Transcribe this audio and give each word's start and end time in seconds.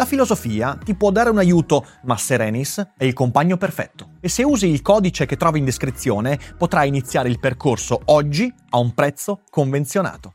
La 0.00 0.06
filosofia 0.06 0.78
ti 0.82 0.94
può 0.94 1.10
dare 1.10 1.28
un 1.28 1.36
aiuto, 1.36 1.86
ma 2.04 2.16
Serenis 2.16 2.92
è 2.96 3.04
il 3.04 3.12
compagno 3.12 3.58
perfetto. 3.58 4.12
E 4.20 4.30
se 4.30 4.42
usi 4.42 4.66
il 4.66 4.80
codice 4.80 5.26
che 5.26 5.36
trovi 5.36 5.58
in 5.58 5.66
descrizione, 5.66 6.40
potrai 6.56 6.88
iniziare 6.88 7.28
il 7.28 7.38
percorso 7.38 8.00
oggi 8.06 8.50
a 8.70 8.78
un 8.78 8.94
prezzo 8.94 9.42
convenzionato. 9.50 10.32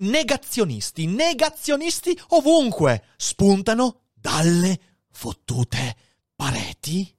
Negazionisti, 0.00 1.06
negazionisti 1.06 2.20
ovunque 2.28 3.04
spuntano 3.16 4.00
dalle 4.12 4.78
fottute 5.10 5.96
pareti? 6.36 7.10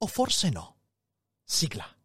O 0.00 0.06
forse 0.06 0.50
no? 0.50 0.76
Sigla. 1.42 1.97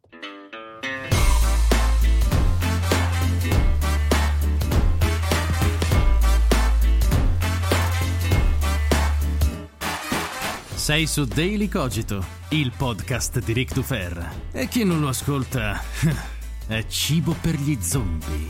Sei 10.83 11.07
su 11.07 11.23
Daily 11.23 11.69
Cogito, 11.69 12.21
il 12.49 12.73
podcast 12.75 13.39
di 13.41 13.53
Rick 13.53 13.73
Dufer. 13.73 14.31
E 14.51 14.67
chi 14.67 14.83
non 14.83 14.99
lo 14.99 15.07
ascolta 15.07 15.81
è 16.67 16.85
cibo 16.87 17.33
per 17.39 17.55
gli 17.55 17.77
zombie. 17.79 18.47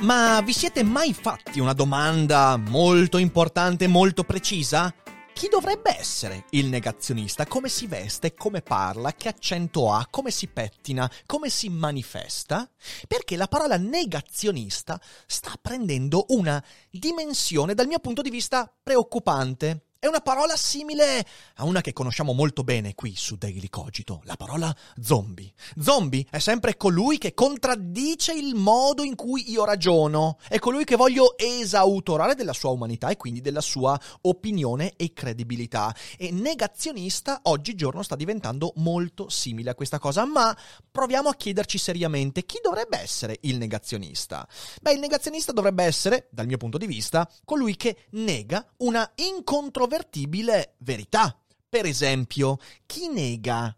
Ma 0.00 0.40
vi 0.40 0.52
siete 0.52 0.82
mai 0.82 1.14
fatti 1.14 1.60
una 1.60 1.74
domanda 1.74 2.56
molto 2.56 3.18
importante, 3.18 3.86
molto 3.86 4.24
precisa? 4.24 4.92
Chi 5.38 5.46
dovrebbe 5.46 5.96
essere 5.96 6.46
il 6.50 6.66
negazionista? 6.66 7.46
Come 7.46 7.68
si 7.68 7.86
veste? 7.86 8.34
Come 8.34 8.60
parla? 8.60 9.12
Che 9.12 9.28
accento 9.28 9.92
ha? 9.92 10.04
Come 10.10 10.32
si 10.32 10.48
pettina? 10.48 11.08
Come 11.26 11.48
si 11.48 11.68
manifesta? 11.68 12.68
Perché 13.06 13.36
la 13.36 13.46
parola 13.46 13.76
negazionista 13.76 15.00
sta 15.28 15.52
prendendo 15.62 16.24
una 16.30 16.60
dimensione 16.90 17.74
dal 17.74 17.86
mio 17.86 18.00
punto 18.00 18.20
di 18.20 18.30
vista 18.30 18.68
preoccupante. 18.82 19.87
È 20.00 20.06
una 20.06 20.20
parola 20.20 20.54
simile 20.56 21.26
a 21.56 21.64
una 21.64 21.80
che 21.80 21.92
conosciamo 21.92 22.32
molto 22.32 22.62
bene 22.62 22.94
qui 22.94 23.16
su 23.16 23.34
Daily 23.34 23.68
Cogito, 23.68 24.20
la 24.26 24.36
parola 24.36 24.72
zombie. 25.02 25.52
Zombie 25.76 26.24
è 26.30 26.38
sempre 26.38 26.76
colui 26.76 27.18
che 27.18 27.34
contraddice 27.34 28.32
il 28.32 28.54
modo 28.54 29.02
in 29.02 29.16
cui 29.16 29.50
io 29.50 29.64
ragiono, 29.64 30.38
è 30.48 30.60
colui 30.60 30.84
che 30.84 30.94
voglio 30.94 31.36
esautorare 31.36 32.36
della 32.36 32.52
sua 32.52 32.70
umanità 32.70 33.08
e 33.08 33.16
quindi 33.16 33.40
della 33.40 33.60
sua 33.60 34.00
opinione 34.20 34.92
e 34.94 35.12
credibilità. 35.12 35.92
E 36.16 36.30
negazionista 36.30 37.40
oggigiorno 37.42 38.04
sta 38.04 38.14
diventando 38.14 38.74
molto 38.76 39.28
simile 39.28 39.70
a 39.70 39.74
questa 39.74 39.98
cosa, 39.98 40.24
ma 40.24 40.56
proviamo 40.92 41.28
a 41.28 41.34
chiederci 41.34 41.76
seriamente 41.76 42.46
chi 42.46 42.60
dovrebbe 42.62 43.00
essere 43.00 43.38
il 43.40 43.58
negazionista. 43.58 44.46
Beh, 44.80 44.92
il 44.92 45.00
negazionista 45.00 45.50
dovrebbe 45.50 45.82
essere, 45.82 46.28
dal 46.30 46.46
mio 46.46 46.56
punto 46.56 46.78
di 46.78 46.86
vista, 46.86 47.28
colui 47.44 47.74
che 47.74 48.04
nega 48.10 48.64
una 48.76 49.10
incontrovertibile 49.16 49.86
incontrovertibile 49.88 50.74
verità. 50.78 51.36
Per 51.68 51.86
esempio, 51.86 52.58
chi 52.86 53.08
nega 53.08 53.74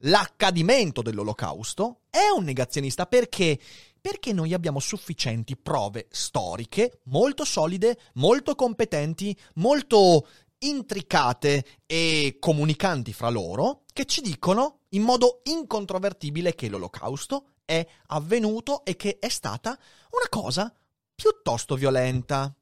l'accadimento 0.00 1.02
dell'olocausto 1.02 2.00
è 2.10 2.28
un 2.34 2.44
negazionista 2.44 3.06
perché 3.06 3.58
perché 4.00 4.32
noi 4.32 4.54
abbiamo 4.54 4.78
sufficienti 4.78 5.56
prove 5.56 6.06
storiche 6.10 7.00
molto 7.06 7.44
solide, 7.44 7.98
molto 8.14 8.54
competenti, 8.54 9.36
molto 9.54 10.28
intricate 10.58 11.64
e 11.86 12.36
comunicanti 12.38 13.12
fra 13.12 13.30
loro 13.30 13.82
che 13.92 14.04
ci 14.04 14.20
dicono 14.20 14.82
in 14.90 15.02
modo 15.02 15.40
incontrovertibile 15.44 16.54
che 16.54 16.68
l'olocausto 16.68 17.54
è 17.64 17.84
avvenuto 18.06 18.84
e 18.84 18.94
che 18.94 19.18
è 19.18 19.28
stata 19.28 19.70
una 19.70 20.28
cosa 20.30 20.72
piuttosto 21.12 21.74
violenta. 21.74 22.54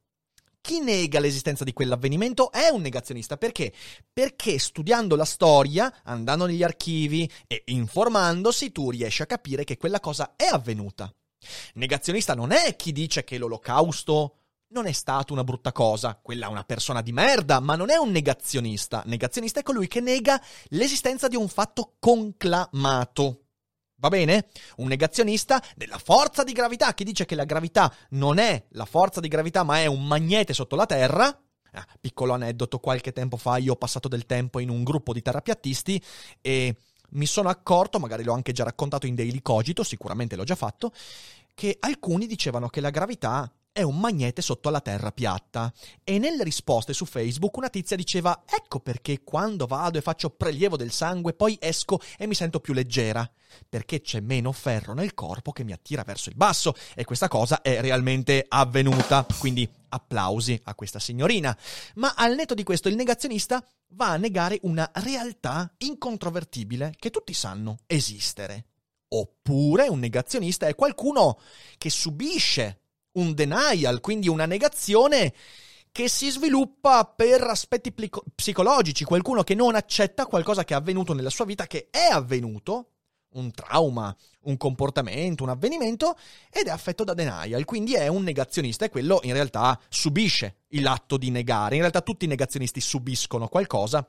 Chi 0.65 0.79
nega 0.79 1.19
l'esistenza 1.19 1.63
di 1.63 1.73
quell'avvenimento 1.73 2.51
è 2.51 2.69
un 2.69 2.81
negazionista. 2.81 3.37
Perché? 3.37 3.71
Perché 4.11 4.57
studiando 4.57 5.15
la 5.15 5.23
storia, 5.23 6.01
andando 6.05 6.47
negli 6.47 6.63
archivi 6.63 7.31
e 7.45 7.61
informandosi, 7.67 8.71
tu 8.71 8.89
riesci 8.89 9.21
a 9.21 9.27
capire 9.27 9.63
che 9.63 9.77
quella 9.77 9.99
cosa 9.99 10.33
è 10.35 10.45
avvenuta. 10.45 11.13
Negazionista 11.75 12.33
non 12.33 12.51
è 12.51 12.75
chi 12.75 12.91
dice 12.91 13.23
che 13.23 13.37
l'olocausto 13.37 14.37
non 14.69 14.87
è 14.87 14.91
stato 14.91 15.33
una 15.33 15.43
brutta 15.43 15.71
cosa, 15.71 16.19
quella 16.19 16.47
è 16.47 16.49
una 16.49 16.63
persona 16.63 17.03
di 17.03 17.11
merda, 17.11 17.59
ma 17.59 17.75
non 17.75 17.91
è 17.91 17.97
un 17.97 18.09
negazionista. 18.09 19.03
Negazionista 19.05 19.59
è 19.59 19.63
colui 19.63 19.85
che 19.85 19.99
nega 19.99 20.41
l'esistenza 20.69 21.27
di 21.27 21.35
un 21.35 21.47
fatto 21.47 21.97
conclamato. 21.99 23.44
Va 23.97 24.09
bene? 24.09 24.47
Un 24.77 24.87
negazionista 24.87 25.63
della 25.75 25.97
forza 25.97 26.43
di 26.43 26.51
gravità 26.51 26.93
che 26.93 27.03
dice 27.03 27.25
che 27.25 27.35
la 27.35 27.45
gravità 27.45 27.93
non 28.09 28.37
è 28.37 28.65
la 28.71 28.85
forza 28.85 29.21
di 29.21 29.27
gravità 29.27 29.63
ma 29.63 29.79
è 29.79 29.85
un 29.85 30.05
magnete 30.05 30.53
sotto 30.53 30.75
la 30.75 30.85
Terra. 30.85 31.25
Ah, 31.71 31.87
piccolo 31.99 32.33
aneddoto, 32.33 32.79
qualche 32.79 33.11
tempo 33.11 33.35
fa 33.35 33.57
io 33.57 33.73
ho 33.73 33.77
passato 33.77 34.07
del 34.07 34.25
tempo 34.25 34.59
in 34.59 34.69
un 34.69 34.83
gruppo 34.83 35.11
di 35.11 35.21
terapiattisti 35.21 36.01
e 36.41 36.75
mi 37.11 37.25
sono 37.25 37.49
accorto, 37.49 37.99
magari 37.99 38.23
l'ho 38.23 38.33
anche 38.33 38.53
già 38.53 38.63
raccontato 38.63 39.07
in 39.07 39.15
Daily 39.15 39.41
Cogito, 39.41 39.83
sicuramente 39.83 40.35
l'ho 40.35 40.43
già 40.43 40.55
fatto, 40.55 40.91
che 41.53 41.75
alcuni 41.79 42.27
dicevano 42.27 42.69
che 42.69 42.81
la 42.81 42.89
gravità 42.89 43.51
è 43.75 43.81
un 43.81 43.99
magnete 43.99 44.41
sotto 44.41 44.69
la 44.69 44.79
terra 44.79 45.11
piatta. 45.11 45.69
E 46.05 46.17
nelle 46.17 46.45
risposte 46.45 46.93
su 46.93 47.03
Facebook 47.03 47.57
una 47.57 47.67
tizia 47.67 47.97
diceva: 47.97 48.43
Ecco 48.45 48.79
perché 48.79 49.21
quando 49.21 49.65
vado 49.67 49.97
e 49.97 50.01
faccio 50.01 50.29
prelievo 50.29 50.77
del 50.77 50.93
sangue, 50.93 51.33
poi 51.33 51.57
esco 51.59 51.99
e 52.17 52.25
mi 52.25 52.35
sento 52.35 52.61
più 52.61 52.71
leggera. 52.71 53.29
Perché 53.67 53.99
c'è 53.99 54.21
meno 54.21 54.53
ferro 54.53 54.93
nel 54.93 55.13
corpo 55.13 55.51
che 55.51 55.65
mi 55.65 55.73
attira 55.73 56.03
verso 56.03 56.29
il 56.29 56.37
basso. 56.37 56.73
E 56.95 57.03
questa 57.03 57.27
cosa 57.27 57.61
è 57.61 57.81
realmente 57.81 58.45
avvenuta. 58.47 59.25
Quindi 59.39 59.69
applausi 59.89 60.57
a 60.63 60.73
questa 60.73 60.99
signorina. 60.99 61.55
Ma 61.95 62.13
al 62.15 62.33
netto 62.33 62.53
di 62.53 62.63
questo, 62.63 62.87
il 62.87 62.95
negazionista 62.95 63.61
va 63.89 64.11
a 64.11 64.17
negare 64.17 64.57
una 64.61 64.89
realtà 64.93 65.69
incontrovertibile 65.79 66.93
che 66.97 67.09
tutti 67.09 67.33
sanno 67.33 67.79
esistere. 67.87 68.67
Oppure 69.09 69.89
un 69.89 69.99
negazionista 69.99 70.65
è 70.65 70.75
qualcuno 70.75 71.39
che 71.77 71.89
subisce 71.89 72.79
un 73.15 73.33
denial, 73.33 73.99
quindi 73.99 74.27
una 74.29 74.45
negazione 74.45 75.33
che 75.91 76.09
si 76.09 76.29
sviluppa 76.29 77.05
per 77.05 77.41
aspetti 77.43 77.91
plico- 77.93 78.23
psicologici, 78.35 79.05
qualcuno 79.05 79.43
che 79.43 79.55
non 79.55 79.75
accetta 79.75 80.25
qualcosa 80.25 80.65
che 80.65 80.73
è 80.73 80.77
avvenuto 80.77 81.13
nella 81.13 81.29
sua 81.29 81.45
vita, 81.45 81.67
che 81.67 81.87
è 81.89 82.07
avvenuto, 82.11 82.89
un 83.35 83.51
trauma, 83.51 84.15
un 84.41 84.57
comportamento, 84.57 85.43
un 85.43 85.49
avvenimento, 85.49 86.17
ed 86.51 86.67
è 86.67 86.69
affetto 86.69 87.03
da 87.03 87.13
denial, 87.13 87.63
quindi 87.63 87.93
è 87.93 88.07
un 88.07 88.23
negazionista 88.23 88.85
e 88.85 88.89
quello 88.89 89.19
in 89.23 89.33
realtà 89.33 89.79
subisce 89.87 90.63
l'atto 90.69 91.17
di 91.17 91.29
negare. 91.31 91.75
In 91.75 91.81
realtà 91.81 92.01
tutti 92.01 92.25
i 92.25 92.29
negazionisti 92.29 92.81
subiscono 92.81 93.47
qualcosa, 93.47 94.05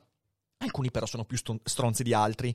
alcuni 0.57 0.91
però 0.91 1.05
sono 1.05 1.23
più 1.23 1.37
stronzi 1.63 2.03
di 2.03 2.13
altri. 2.13 2.53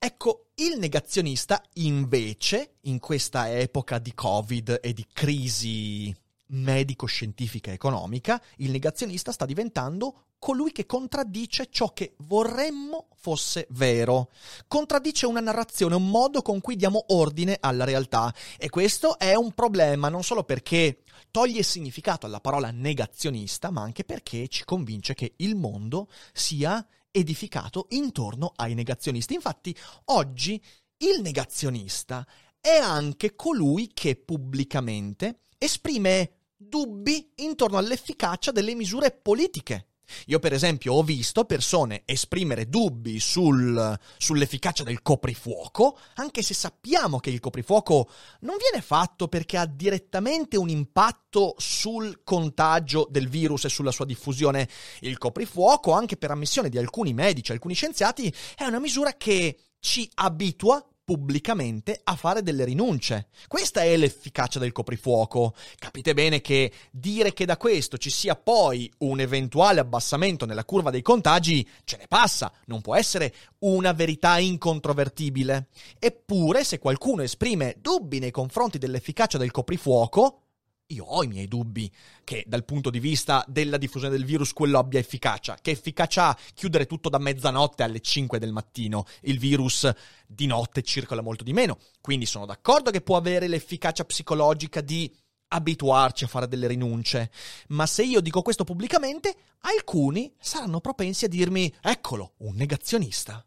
Ecco, 0.00 0.50
il 0.54 0.78
negazionista 0.78 1.60
invece, 1.74 2.76
in 2.82 3.00
questa 3.00 3.50
epoca 3.50 3.98
di 3.98 4.14
Covid 4.14 4.78
e 4.80 4.92
di 4.92 5.04
crisi 5.12 6.14
medico-scientifica 6.50 7.72
economica, 7.72 8.40
il 8.58 8.70
negazionista 8.70 9.32
sta 9.32 9.44
diventando 9.44 10.26
colui 10.38 10.70
che 10.70 10.86
contraddice 10.86 11.66
ciò 11.68 11.92
che 11.92 12.14
vorremmo 12.18 13.08
fosse 13.16 13.66
vero. 13.70 14.30
Contraddice 14.68 15.26
una 15.26 15.40
narrazione, 15.40 15.96
un 15.96 16.08
modo 16.08 16.42
con 16.42 16.60
cui 16.60 16.76
diamo 16.76 17.06
ordine 17.08 17.56
alla 17.60 17.84
realtà. 17.84 18.32
E 18.56 18.68
questo 18.68 19.18
è 19.18 19.34
un 19.34 19.52
problema 19.52 20.08
non 20.08 20.22
solo 20.22 20.44
perché 20.44 21.02
toglie 21.32 21.64
significato 21.64 22.24
alla 22.24 22.40
parola 22.40 22.70
negazionista, 22.70 23.70
ma 23.70 23.82
anche 23.82 24.04
perché 24.04 24.46
ci 24.46 24.64
convince 24.64 25.14
che 25.14 25.34
il 25.38 25.56
mondo 25.56 26.08
sia 26.32 26.86
edificato 27.10 27.86
intorno 27.90 28.52
ai 28.56 28.74
negazionisti. 28.74 29.34
Infatti, 29.34 29.76
oggi 30.06 30.62
il 30.98 31.20
negazionista 31.20 32.26
è 32.60 32.76
anche 32.76 33.34
colui 33.34 33.90
che 33.92 34.16
pubblicamente 34.16 35.42
esprime 35.58 36.32
dubbi 36.56 37.32
intorno 37.36 37.78
all'efficacia 37.78 38.50
delle 38.50 38.74
misure 38.74 39.12
politiche. 39.12 39.87
Io 40.26 40.38
per 40.38 40.52
esempio 40.52 40.94
ho 40.94 41.02
visto 41.02 41.44
persone 41.44 42.02
esprimere 42.04 42.68
dubbi 42.68 43.20
sul, 43.20 43.98
sull'efficacia 44.16 44.82
del 44.82 45.02
coprifuoco, 45.02 45.98
anche 46.14 46.42
se 46.42 46.54
sappiamo 46.54 47.18
che 47.18 47.30
il 47.30 47.40
coprifuoco 47.40 48.08
non 48.40 48.56
viene 48.58 48.84
fatto 48.84 49.28
perché 49.28 49.56
ha 49.56 49.66
direttamente 49.66 50.56
un 50.56 50.68
impatto 50.68 51.54
sul 51.58 52.22
contagio 52.24 53.06
del 53.10 53.28
virus 53.28 53.64
e 53.64 53.68
sulla 53.68 53.90
sua 53.90 54.04
diffusione. 54.04 54.68
Il 55.00 55.18
coprifuoco, 55.18 55.92
anche 55.92 56.16
per 56.16 56.30
ammissione 56.30 56.68
di 56.68 56.78
alcuni 56.78 57.12
medici, 57.12 57.52
alcuni 57.52 57.74
scienziati, 57.74 58.32
è 58.56 58.64
una 58.64 58.80
misura 58.80 59.14
che 59.14 59.58
ci 59.80 60.10
abitua 60.14 60.84
pubblicamente 61.08 61.98
a 62.04 62.16
fare 62.16 62.42
delle 62.42 62.66
rinunce. 62.66 63.28
Questa 63.46 63.80
è 63.80 63.96
l'efficacia 63.96 64.58
del 64.58 64.72
coprifuoco. 64.72 65.54
Capite 65.78 66.12
bene 66.12 66.42
che 66.42 66.70
dire 66.90 67.32
che 67.32 67.46
da 67.46 67.56
questo 67.56 67.96
ci 67.96 68.10
sia 68.10 68.36
poi 68.36 68.92
un 68.98 69.18
eventuale 69.18 69.80
abbassamento 69.80 70.44
nella 70.44 70.66
curva 70.66 70.90
dei 70.90 71.00
contagi 71.00 71.66
ce 71.84 71.96
ne 71.96 72.04
passa, 72.08 72.52
non 72.66 72.82
può 72.82 72.94
essere 72.94 73.34
una 73.60 73.92
verità 73.92 74.36
incontrovertibile. 74.36 75.68
Eppure, 75.98 76.62
se 76.62 76.78
qualcuno 76.78 77.22
esprime 77.22 77.76
dubbi 77.80 78.18
nei 78.18 78.30
confronti 78.30 78.76
dell'efficacia 78.76 79.38
del 79.38 79.50
coprifuoco, 79.50 80.47
io 80.88 81.04
ho 81.04 81.22
i 81.22 81.26
miei 81.26 81.48
dubbi 81.48 81.90
che 82.24 82.44
dal 82.46 82.64
punto 82.64 82.90
di 82.90 83.00
vista 83.00 83.44
della 83.46 83.76
diffusione 83.76 84.14
del 84.14 84.24
virus 84.24 84.52
quello 84.52 84.78
abbia 84.78 84.98
efficacia. 84.98 85.58
Che 85.60 85.70
efficacia 85.70 86.28
ha 86.28 86.38
chiudere 86.54 86.86
tutto 86.86 87.08
da 87.08 87.18
mezzanotte 87.18 87.82
alle 87.82 88.00
5 88.00 88.38
del 88.38 88.52
mattino? 88.52 89.04
Il 89.22 89.38
virus 89.38 89.90
di 90.26 90.46
notte 90.46 90.82
circola 90.82 91.20
molto 91.20 91.44
di 91.44 91.52
meno. 91.52 91.78
Quindi 92.00 92.26
sono 92.26 92.46
d'accordo 92.46 92.90
che 92.90 93.02
può 93.02 93.16
avere 93.16 93.48
l'efficacia 93.48 94.04
psicologica 94.04 94.80
di 94.80 95.14
abituarci 95.48 96.24
a 96.24 96.28
fare 96.28 96.48
delle 96.48 96.66
rinunce. 96.66 97.30
Ma 97.68 97.86
se 97.86 98.04
io 98.04 98.20
dico 98.20 98.42
questo 98.42 98.64
pubblicamente, 98.64 99.36
alcuni 99.60 100.32
saranno 100.38 100.80
propensi 100.80 101.24
a 101.26 101.28
dirmi: 101.28 101.72
eccolo, 101.82 102.34
un 102.38 102.54
negazionista. 102.54 103.42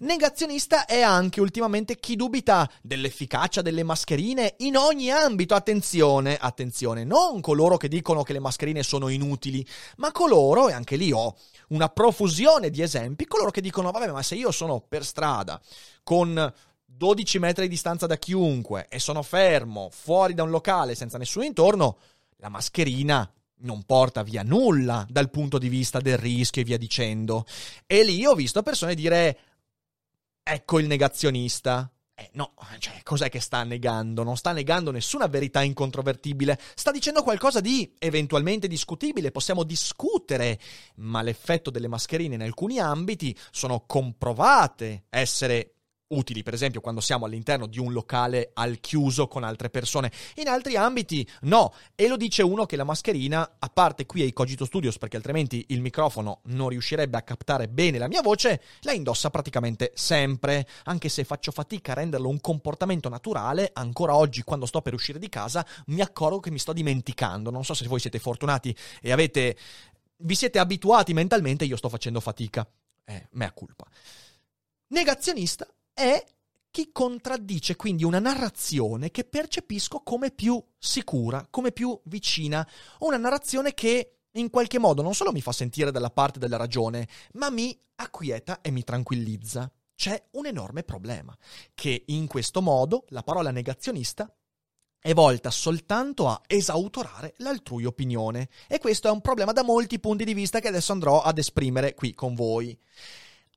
Negazionista 0.00 0.86
è 0.86 1.00
anche 1.00 1.40
ultimamente 1.40 1.96
chi 1.96 2.16
dubita 2.16 2.68
dell'efficacia 2.82 3.62
delle 3.62 3.82
mascherine 3.82 4.54
in 4.58 4.76
ogni 4.76 5.10
ambito. 5.10 5.54
Attenzione, 5.54 6.36
attenzione, 6.36 7.04
non 7.04 7.40
coloro 7.40 7.76
che 7.76 7.88
dicono 7.88 8.22
che 8.22 8.32
le 8.32 8.40
mascherine 8.40 8.82
sono 8.82 9.08
inutili, 9.08 9.66
ma 9.96 10.12
coloro, 10.12 10.68
e 10.68 10.72
anche 10.72 10.96
lì 10.96 11.12
ho 11.12 11.36
una 11.68 11.88
profusione 11.88 12.70
di 12.70 12.82
esempi, 12.82 13.26
coloro 13.26 13.50
che 13.50 13.60
dicono, 13.60 13.90
vabbè, 13.90 14.10
ma 14.10 14.22
se 14.22 14.34
io 14.34 14.50
sono 14.50 14.80
per 14.80 15.04
strada 15.04 15.60
con 16.02 16.52
12 16.84 17.38
metri 17.38 17.62
di 17.64 17.70
distanza 17.70 18.06
da 18.06 18.16
chiunque 18.16 18.86
e 18.88 18.98
sono 18.98 19.22
fermo 19.22 19.88
fuori 19.90 20.34
da 20.34 20.42
un 20.42 20.50
locale 20.50 20.94
senza 20.94 21.18
nessuno 21.18 21.44
intorno, 21.44 21.96
la 22.36 22.48
mascherina 22.48 23.30
non 23.62 23.82
porta 23.84 24.22
via 24.22 24.42
nulla 24.42 25.06
dal 25.08 25.30
punto 25.30 25.58
di 25.58 25.68
vista 25.68 26.00
del 26.00 26.18
rischio 26.18 26.62
e 26.62 26.64
via 26.64 26.78
dicendo. 26.78 27.44
E 27.86 28.04
lì 28.04 28.24
ho 28.26 28.34
visto 28.34 28.62
persone 28.62 28.94
dire 28.94 29.38
ecco 30.42 30.78
il 30.78 30.86
negazionista. 30.86 31.90
Eh, 32.14 32.30
no, 32.34 32.52
cioè, 32.78 33.00
cos'è 33.02 33.30
che 33.30 33.40
sta 33.40 33.62
negando? 33.64 34.22
Non 34.22 34.36
sta 34.36 34.52
negando 34.52 34.90
nessuna 34.90 35.26
verità 35.26 35.62
incontrovertibile, 35.62 36.58
sta 36.74 36.90
dicendo 36.90 37.22
qualcosa 37.22 37.60
di 37.60 37.94
eventualmente 37.98 38.68
discutibile, 38.68 39.30
possiamo 39.30 39.62
discutere, 39.62 40.58
ma 40.96 41.22
l'effetto 41.22 41.70
delle 41.70 41.88
mascherine 41.88 42.34
in 42.34 42.42
alcuni 42.42 42.78
ambiti 42.78 43.34
sono 43.50 43.84
comprovate 43.86 45.04
essere 45.08 45.76
utili, 46.10 46.42
per 46.42 46.54
esempio 46.54 46.80
quando 46.80 47.00
siamo 47.00 47.26
all'interno 47.26 47.66
di 47.66 47.78
un 47.78 47.92
locale 47.92 48.50
al 48.54 48.80
chiuso 48.80 49.28
con 49.28 49.44
altre 49.44 49.70
persone. 49.70 50.10
In 50.36 50.48
altri 50.48 50.76
ambiti 50.76 51.26
no, 51.42 51.72
e 51.94 52.08
lo 52.08 52.16
dice 52.16 52.42
uno 52.42 52.66
che 52.66 52.76
la 52.76 52.84
mascherina, 52.84 53.56
a 53.58 53.68
parte 53.68 54.06
qui 54.06 54.22
ai 54.22 54.32
Cogito 54.32 54.64
Studios, 54.64 54.98
perché 54.98 55.16
altrimenti 55.16 55.66
il 55.68 55.80
microfono 55.80 56.40
non 56.44 56.68
riuscirebbe 56.68 57.16
a 57.16 57.22
captare 57.22 57.68
bene 57.68 57.98
la 57.98 58.08
mia 58.08 58.22
voce, 58.22 58.62
la 58.80 58.92
indossa 58.92 59.30
praticamente 59.30 59.92
sempre, 59.94 60.66
anche 60.84 61.08
se 61.08 61.24
faccio 61.24 61.52
fatica 61.52 61.92
a 61.92 61.96
renderlo 61.96 62.28
un 62.28 62.40
comportamento 62.40 63.08
naturale, 63.08 63.70
ancora 63.72 64.16
oggi 64.16 64.42
quando 64.42 64.66
sto 64.66 64.82
per 64.82 64.94
uscire 64.94 65.18
di 65.18 65.28
casa 65.28 65.64
mi 65.86 66.00
accorgo 66.00 66.40
che 66.40 66.50
mi 66.50 66.58
sto 66.58 66.72
dimenticando. 66.72 67.50
Non 67.50 67.64
so 67.64 67.74
se 67.74 67.86
voi 67.86 68.00
siete 68.00 68.18
fortunati 68.18 68.74
e 69.00 69.12
avete 69.12 69.56
vi 70.22 70.34
siete 70.34 70.58
abituati 70.58 71.14
mentalmente, 71.14 71.64
io 71.64 71.76
sto 71.76 71.88
facendo 71.88 72.20
fatica. 72.20 72.68
Eh, 73.04 73.28
mea 73.32 73.52
culpa. 73.52 73.86
Negazionista 74.88 75.66
è 75.92 76.24
chi 76.70 76.90
contraddice 76.92 77.76
quindi 77.76 78.04
una 78.04 78.20
narrazione 78.20 79.10
che 79.10 79.24
percepisco 79.24 80.00
come 80.00 80.30
più 80.30 80.62
sicura, 80.78 81.46
come 81.50 81.72
più 81.72 81.98
vicina, 82.04 82.66
una 83.00 83.16
narrazione 83.16 83.74
che 83.74 84.20
in 84.32 84.50
qualche 84.50 84.78
modo 84.78 85.02
non 85.02 85.14
solo 85.14 85.32
mi 85.32 85.40
fa 85.40 85.52
sentire 85.52 85.90
dalla 85.90 86.10
parte 86.10 86.38
della 86.38 86.56
ragione, 86.56 87.08
ma 87.32 87.50
mi 87.50 87.76
acquieta 87.96 88.60
e 88.60 88.70
mi 88.70 88.84
tranquillizza. 88.84 89.70
C'è 89.94 90.28
un 90.32 90.46
enorme 90.46 90.82
problema, 90.82 91.36
che 91.74 92.04
in 92.06 92.26
questo 92.26 92.62
modo 92.62 93.04
la 93.08 93.22
parola 93.22 93.50
negazionista 93.50 94.32
è 95.02 95.12
volta 95.14 95.50
soltanto 95.50 96.28
a 96.28 96.40
esautorare 96.46 97.34
l'altrui 97.38 97.84
opinione. 97.84 98.48
E 98.68 98.78
questo 98.78 99.08
è 99.08 99.10
un 99.10 99.20
problema 99.20 99.52
da 99.52 99.62
molti 99.62 99.98
punti 99.98 100.24
di 100.24 100.34
vista 100.34 100.60
che 100.60 100.68
adesso 100.68 100.92
andrò 100.92 101.22
ad 101.22 101.38
esprimere 101.38 101.94
qui 101.94 102.14
con 102.14 102.34
voi. 102.34 102.78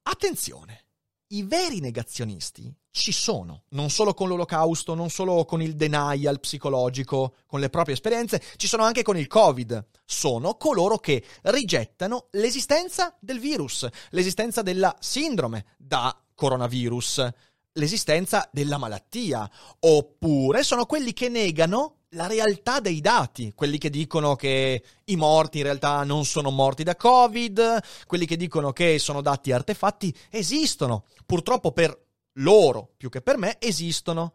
Attenzione! 0.03 0.85
I 1.33 1.43
veri 1.43 1.79
negazionisti 1.79 2.71
ci 2.91 3.11
sono, 3.11 3.63
non 3.69 3.89
solo 3.89 4.13
con 4.13 4.27
l'olocausto, 4.27 4.93
non 4.93 5.09
solo 5.09 5.45
con 5.45 5.63
il 5.63 5.75
denial 5.75 6.39
psicologico, 6.39 7.35
con 7.47 7.59
le 7.59 7.69
proprie 7.69 7.95
esperienze, 7.95 8.41
ci 8.55 8.67
sono 8.67 8.83
anche 8.83 9.01
con 9.01 9.17
il 9.17 9.25
Covid. 9.25 9.87
Sono 10.05 10.55
coloro 10.57 10.99
che 10.99 11.23
rigettano 11.43 12.27
l'esistenza 12.31 13.15
del 13.19 13.39
virus, 13.39 13.87
l'esistenza 14.11 14.61
della 14.61 14.95
sindrome 14.99 15.65
da 15.75 16.15
coronavirus, 16.35 17.27
l'esistenza 17.73 18.47
della 18.51 18.77
malattia, 18.77 19.49
oppure 19.79 20.61
sono 20.61 20.85
quelli 20.85 21.13
che 21.13 21.29
negano 21.29 22.02
la 22.13 22.27
realtà 22.27 22.79
dei 22.79 23.01
dati, 23.01 23.53
quelli 23.53 23.77
che 23.77 23.89
dicono 23.89 24.35
che 24.35 24.83
i 25.05 25.15
morti 25.15 25.57
in 25.57 25.63
realtà 25.63 26.03
non 26.03 26.25
sono 26.25 26.49
morti 26.49 26.83
da 26.83 26.95
Covid, 26.95 27.79
quelli 28.07 28.25
che 28.25 28.37
dicono 28.37 28.71
che 28.71 28.99
sono 28.99 29.21
dati 29.21 29.51
artefatti, 29.51 30.15
esistono. 30.29 31.05
Purtroppo 31.25 31.71
per 31.71 31.97
loro, 32.33 32.91
più 32.97 33.09
che 33.09 33.21
per 33.21 33.37
me, 33.37 33.57
esistono. 33.59 34.33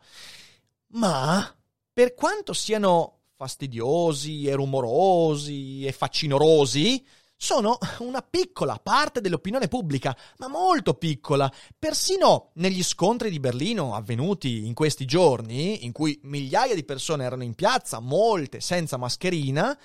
Ma 0.93 1.55
per 1.93 2.15
quanto 2.15 2.53
siano 2.53 3.19
fastidiosi 3.35 4.47
e 4.47 4.55
rumorosi 4.55 5.87
e 5.87 5.93
facinorosi, 5.93 7.05
sono 7.41 7.79
una 8.01 8.21
piccola 8.21 8.81
parte 8.83 9.21
dell'opinione 9.21 9.69
pubblica, 9.69 10.15
ma 10.39 10.49
molto 10.49 10.95
piccola. 10.95 11.51
Persino 11.79 12.51
negli 12.55 12.83
scontri 12.83 13.31
di 13.31 13.39
Berlino 13.39 13.95
avvenuti 13.95 14.67
in 14.67 14.75
questi 14.75 15.05
giorni, 15.05 15.85
in 15.85 15.93
cui 15.93 16.19
migliaia 16.25 16.75
di 16.75 16.85
persone 16.85 17.25
erano 17.25 17.45
in 17.45 17.55
piazza, 17.55 18.01
molte 18.01 18.61
senza 18.61 18.97
mascherina, 18.97 19.79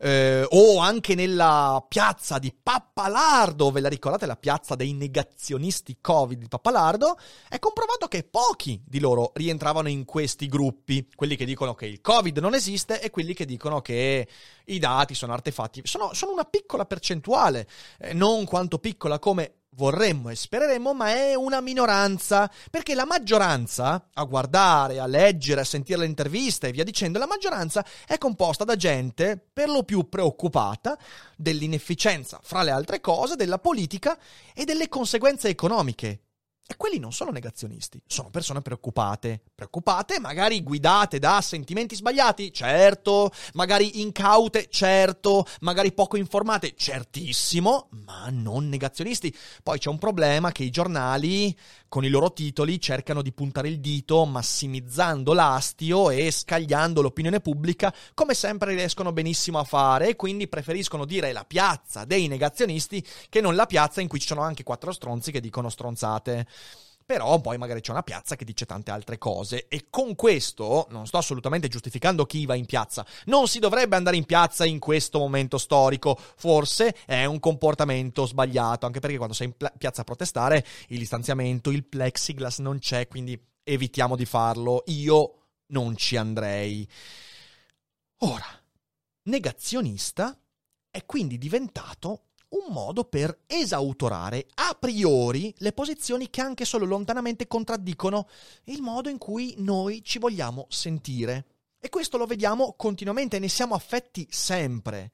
eh, 0.00 0.46
o 0.48 0.78
anche 0.78 1.14
nella 1.14 1.84
piazza 1.88 2.38
di 2.38 2.54
Pappalardo, 2.60 3.70
ve 3.70 3.80
la 3.80 3.88
ricordate 3.88 4.26
la 4.26 4.36
piazza 4.36 4.74
dei 4.74 4.92
negazionisti 4.92 5.98
Covid 6.00 6.38
di 6.38 6.48
Pappalardo? 6.48 7.18
È 7.48 7.58
comprovato 7.58 8.08
che 8.08 8.24
pochi 8.24 8.82
di 8.84 9.00
loro 9.00 9.32
rientravano 9.34 9.88
in 9.88 10.04
questi 10.04 10.46
gruppi, 10.46 11.08
quelli 11.14 11.36
che 11.36 11.44
dicono 11.44 11.74
che 11.74 11.86
il 11.86 12.00
Covid 12.00 12.38
non 12.38 12.54
esiste 12.54 13.00
e 13.00 13.10
quelli 13.10 13.34
che 13.34 13.44
dicono 13.44 13.80
che 13.80 14.28
i 14.66 14.78
dati 14.78 15.14
sono 15.14 15.32
artefatti. 15.32 15.82
Sono, 15.84 16.12
sono 16.14 16.32
una 16.32 16.44
piccola 16.44 16.84
percentuale, 16.84 17.68
eh, 17.98 18.12
non 18.12 18.44
quanto 18.44 18.78
piccola 18.78 19.18
come 19.18 19.61
vorremmo 19.74 20.28
e 20.28 20.34
spereremmo, 20.34 20.94
ma 20.94 21.10
è 21.10 21.34
una 21.34 21.60
minoranza, 21.60 22.50
perché 22.70 22.94
la 22.94 23.04
maggioranza, 23.04 24.08
a 24.12 24.24
guardare, 24.24 24.98
a 24.98 25.06
leggere, 25.06 25.60
a 25.62 25.64
sentire 25.64 26.00
le 26.00 26.06
interviste 26.06 26.68
e 26.68 26.72
via 26.72 26.84
dicendo, 26.84 27.18
la 27.18 27.26
maggioranza 27.26 27.84
è 28.06 28.18
composta 28.18 28.64
da 28.64 28.76
gente 28.76 29.40
per 29.52 29.68
lo 29.68 29.82
più 29.82 30.08
preoccupata 30.08 30.98
dell'inefficienza, 31.36 32.40
fra 32.42 32.62
le 32.62 32.70
altre 32.70 33.00
cose, 33.00 33.36
della 33.36 33.58
politica 33.58 34.18
e 34.54 34.64
delle 34.64 34.88
conseguenze 34.88 35.48
economiche 35.48 36.20
E 36.72 36.76
quelli 36.78 36.98
non 36.98 37.12
sono 37.12 37.30
negazionisti, 37.30 38.00
sono 38.06 38.30
persone 38.30 38.62
preoccupate. 38.62 39.42
Preoccupate, 39.54 40.18
magari 40.18 40.62
guidate 40.62 41.18
da 41.18 41.42
sentimenti 41.42 41.94
sbagliati, 41.94 42.50
certo, 42.50 43.30
magari 43.52 44.00
incaute, 44.00 44.68
certo, 44.70 45.44
magari 45.60 45.92
poco 45.92 46.16
informate, 46.16 46.72
certissimo, 46.74 47.90
ma 48.06 48.30
non 48.30 48.70
negazionisti. 48.70 49.36
Poi 49.62 49.78
c'è 49.78 49.90
un 49.90 49.98
problema 49.98 50.50
che 50.50 50.64
i 50.64 50.70
giornali, 50.70 51.54
con 51.92 52.06
i 52.06 52.08
loro 52.08 52.32
titoli, 52.32 52.80
cercano 52.80 53.20
di 53.20 53.32
puntare 53.32 53.68
il 53.68 53.78
dito, 53.78 54.24
massimizzando 54.24 55.34
l'astio 55.34 56.08
e 56.08 56.30
scagliando 56.30 57.02
l'opinione 57.02 57.40
pubblica, 57.40 57.94
come 58.14 58.32
sempre 58.32 58.72
riescono 58.72 59.12
benissimo 59.12 59.58
a 59.58 59.64
fare, 59.64 60.08
e 60.08 60.16
quindi 60.16 60.48
preferiscono 60.48 61.04
dire 61.04 61.32
la 61.32 61.44
piazza 61.44 62.06
dei 62.06 62.28
negazionisti 62.28 63.06
che 63.28 63.42
non 63.42 63.54
la 63.54 63.66
piazza 63.66 64.00
in 64.00 64.08
cui 64.08 64.20
ci 64.20 64.26
sono 64.26 64.40
anche 64.40 64.62
quattro 64.62 64.90
stronzi 64.90 65.32
che 65.32 65.42
dicono 65.42 65.68
stronzate. 65.68 66.46
Però 67.12 67.42
poi 67.42 67.58
magari 67.58 67.82
c'è 67.82 67.90
una 67.90 68.02
piazza 68.02 68.36
che 68.36 68.44
dice 68.46 68.64
tante 68.64 68.90
altre 68.90 69.18
cose 69.18 69.68
e 69.68 69.88
con 69.90 70.14
questo 70.14 70.86
non 70.88 71.06
sto 71.06 71.18
assolutamente 71.18 71.68
giustificando 71.68 72.24
chi 72.24 72.46
va 72.46 72.54
in 72.54 72.64
piazza. 72.64 73.04
Non 73.26 73.48
si 73.48 73.58
dovrebbe 73.58 73.96
andare 73.96 74.16
in 74.16 74.24
piazza 74.24 74.64
in 74.64 74.78
questo 74.78 75.18
momento 75.18 75.58
storico. 75.58 76.18
Forse 76.18 76.96
è 77.04 77.26
un 77.26 77.38
comportamento 77.38 78.24
sbagliato, 78.24 78.86
anche 78.86 79.00
perché 79.00 79.18
quando 79.18 79.34
sei 79.34 79.48
in 79.48 79.70
piazza 79.76 80.00
a 80.00 80.04
protestare 80.04 80.64
il 80.88 80.96
distanziamento, 80.96 81.68
il 81.68 81.84
plexiglass 81.84 82.60
non 82.60 82.78
c'è, 82.78 83.06
quindi 83.08 83.38
evitiamo 83.62 84.16
di 84.16 84.24
farlo. 84.24 84.82
Io 84.86 85.34
non 85.66 85.94
ci 85.98 86.16
andrei. 86.16 86.88
Ora, 88.20 88.46
negazionista 89.24 90.34
è 90.90 91.04
quindi 91.04 91.36
diventato 91.36 92.28
un 92.52 92.72
modo 92.72 93.04
per 93.04 93.40
esautorare 93.46 94.46
a 94.54 94.76
priori 94.78 95.54
le 95.58 95.72
posizioni 95.72 96.30
che 96.30 96.40
anche 96.40 96.64
solo 96.64 96.84
lontanamente 96.84 97.46
contraddicono 97.46 98.28
il 98.64 98.80
modo 98.82 99.08
in 99.08 99.18
cui 99.18 99.54
noi 99.58 100.02
ci 100.02 100.18
vogliamo 100.18 100.66
sentire. 100.68 101.46
E 101.78 101.88
questo 101.88 102.16
lo 102.16 102.26
vediamo 102.26 102.74
continuamente, 102.76 103.38
ne 103.38 103.48
siamo 103.48 103.74
affetti 103.74 104.26
sempre. 104.30 105.12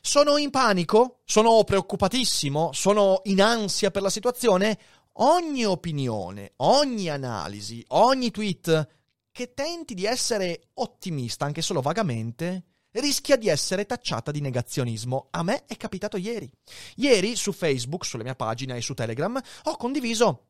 Sono 0.00 0.36
in 0.36 0.50
panico? 0.50 1.20
Sono 1.24 1.64
preoccupatissimo? 1.64 2.72
Sono 2.72 3.22
in 3.24 3.40
ansia 3.40 3.90
per 3.90 4.02
la 4.02 4.10
situazione? 4.10 4.78
Ogni 5.18 5.64
opinione, 5.64 6.52
ogni 6.56 7.08
analisi, 7.08 7.82
ogni 7.88 8.30
tweet 8.30 8.88
che 9.32 9.54
tenti 9.54 9.94
di 9.94 10.04
essere 10.04 10.68
ottimista 10.74 11.44
anche 11.44 11.62
solo 11.62 11.80
vagamente 11.80 12.64
rischia 13.00 13.36
di 13.36 13.48
essere 13.48 13.86
tacciata 13.86 14.30
di 14.30 14.40
negazionismo. 14.40 15.28
A 15.30 15.42
me 15.42 15.64
è 15.66 15.76
capitato 15.76 16.16
ieri. 16.16 16.50
Ieri 16.96 17.36
su 17.36 17.52
Facebook, 17.52 18.04
sulla 18.04 18.22
mia 18.22 18.34
pagina 18.34 18.74
e 18.74 18.80
su 18.80 18.94
Telegram, 18.94 19.40
ho 19.64 19.76
condiviso 19.76 20.46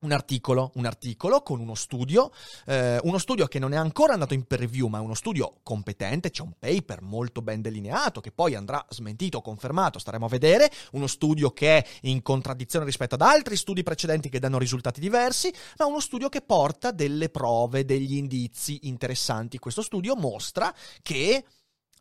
un 0.00 0.12
articolo, 0.12 0.72
un 0.74 0.84
articolo 0.84 1.42
con 1.42 1.58
uno 1.58 1.74
studio, 1.74 2.30
eh, 2.66 3.00
uno 3.02 3.18
studio 3.18 3.46
che 3.46 3.58
non 3.58 3.72
è 3.72 3.76
ancora 3.76 4.12
andato 4.12 4.34
in 4.34 4.44
peer 4.44 4.60
review, 4.60 4.88
ma 4.88 4.98
è 4.98 5.00
uno 5.00 5.14
studio 5.14 5.60
competente, 5.62 6.30
c'è 6.30 6.42
un 6.42 6.52
paper 6.58 7.00
molto 7.00 7.40
ben 7.40 7.62
delineato 7.62 8.20
che 8.20 8.30
poi 8.30 8.54
andrà 8.54 8.84
smentito 8.90 9.38
o 9.38 9.42
confermato, 9.42 9.98
staremo 9.98 10.26
a 10.26 10.28
vedere, 10.28 10.70
uno 10.92 11.06
studio 11.06 11.50
che 11.50 11.78
è 11.78 11.86
in 12.02 12.22
contraddizione 12.22 12.84
rispetto 12.84 13.14
ad 13.14 13.22
altri 13.22 13.56
studi 13.56 13.82
precedenti 13.82 14.28
che 14.28 14.38
danno 14.38 14.58
risultati 14.58 15.00
diversi, 15.00 15.52
ma 15.78 15.86
uno 15.86 16.00
studio 16.00 16.28
che 16.28 16.42
porta 16.42 16.90
delle 16.90 17.30
prove, 17.30 17.84
degli 17.84 18.16
indizi 18.16 18.80
interessanti. 18.82 19.58
Questo 19.58 19.82
studio 19.82 20.14
mostra 20.14 20.72
che 21.02 21.42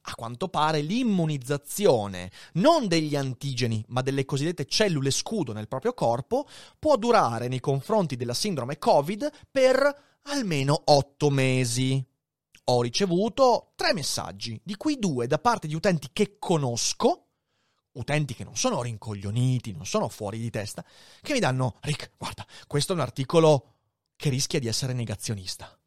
a 0.08 0.16
quanto 0.16 0.50
pare 0.50 0.82
l'immunizzazione 0.82 2.32
non 2.54 2.88
degli 2.88 3.16
antigeni, 3.16 3.84
ma 3.88 4.02
delle 4.02 4.26
cosiddette 4.26 4.66
cellule 4.66 5.12
scudo 5.12 5.54
nel 5.54 5.68
proprio 5.68 5.94
corpo, 5.94 6.48
può 6.78 6.96
durare 6.96 7.48
nei 7.48 7.60
confronti 7.60 8.16
della 8.16 8.34
sindrome 8.34 8.78
Covid 8.78 9.30
per 9.50 10.20
almeno 10.24 10.80
8 10.86 11.30
mesi. 11.30 12.06
Ho 12.68 12.82
ricevuto 12.82 13.74
tre 13.76 13.94
messaggi, 13.94 14.60
di 14.64 14.76
cui 14.76 14.98
due 14.98 15.28
da 15.28 15.38
parte 15.38 15.68
di 15.68 15.76
utenti 15.76 16.10
che 16.12 16.38
conosco, 16.40 17.28
utenti 17.94 18.34
che 18.34 18.44
non 18.44 18.56
sono 18.56 18.82
rincoglioniti, 18.82 19.72
non 19.72 19.86
sono 19.86 20.10
fuori 20.10 20.40
di 20.40 20.50
testa, 20.50 20.84
che 21.22 21.34
mi 21.34 21.40
danno, 21.40 21.78
Rick, 21.82 22.12
guarda, 22.18 22.46
questo 22.68 22.94
è 22.94 22.96
un 22.96 23.02
articolo 23.02 23.74
che 24.16 24.30
rischia 24.30 24.60
di 24.60 24.68
essere 24.68 24.94
negazionista. 24.94 25.78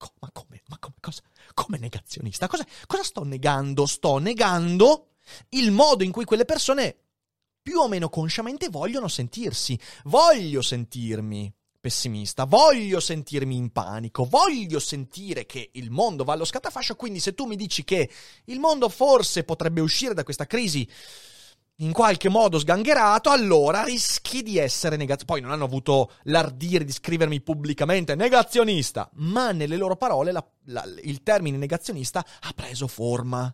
Co- 0.00 0.14
ma 0.20 0.30
come? 0.32 0.62
Ma 0.68 0.78
come? 0.78 0.94
Cosa? 0.98 1.20
Come 1.52 1.76
negazionista? 1.76 2.48
Cosa, 2.48 2.66
cosa 2.86 3.02
sto 3.02 3.22
negando? 3.22 3.84
Sto 3.84 4.16
negando 4.16 5.08
il 5.50 5.70
modo 5.72 6.04
in 6.04 6.10
cui 6.10 6.24
quelle 6.24 6.46
persone 6.46 6.96
più 7.60 7.80
o 7.80 7.86
meno 7.86 8.08
consciamente 8.08 8.70
vogliono 8.70 9.08
sentirsi. 9.08 9.78
Voglio 10.04 10.62
sentirmi 10.62 11.52
pessimista, 11.78 12.44
voglio 12.44 12.98
sentirmi 12.98 13.56
in 13.56 13.72
panico, 13.72 14.24
voglio 14.24 14.78
sentire 14.78 15.44
che 15.44 15.68
il 15.74 15.90
mondo 15.90 16.24
va 16.24 16.32
allo 16.32 16.44
scatafascio, 16.44 16.96
quindi 16.96 17.20
se 17.20 17.34
tu 17.34 17.44
mi 17.44 17.56
dici 17.56 17.84
che 17.84 18.10
il 18.46 18.58
mondo 18.58 18.88
forse 18.88 19.44
potrebbe 19.44 19.82
uscire 19.82 20.14
da 20.14 20.24
questa 20.24 20.46
crisi 20.46 20.88
in 21.80 21.92
qualche 21.92 22.28
modo 22.28 22.58
sgangherato, 22.58 23.30
allora 23.30 23.84
rischi 23.84 24.42
di 24.42 24.58
essere 24.58 24.96
negazionista. 24.96 25.32
Poi 25.32 25.40
non 25.40 25.50
hanno 25.50 25.64
avuto 25.64 26.12
l'ardire 26.24 26.84
di 26.84 26.92
scrivermi 26.92 27.40
pubblicamente 27.40 28.14
negazionista, 28.14 29.08
ma 29.14 29.52
nelle 29.52 29.76
loro 29.76 29.96
parole 29.96 30.32
la, 30.32 30.44
la, 30.66 30.84
il 31.02 31.22
termine 31.22 31.56
negazionista 31.56 32.24
ha 32.40 32.52
preso 32.54 32.86
forma. 32.86 33.52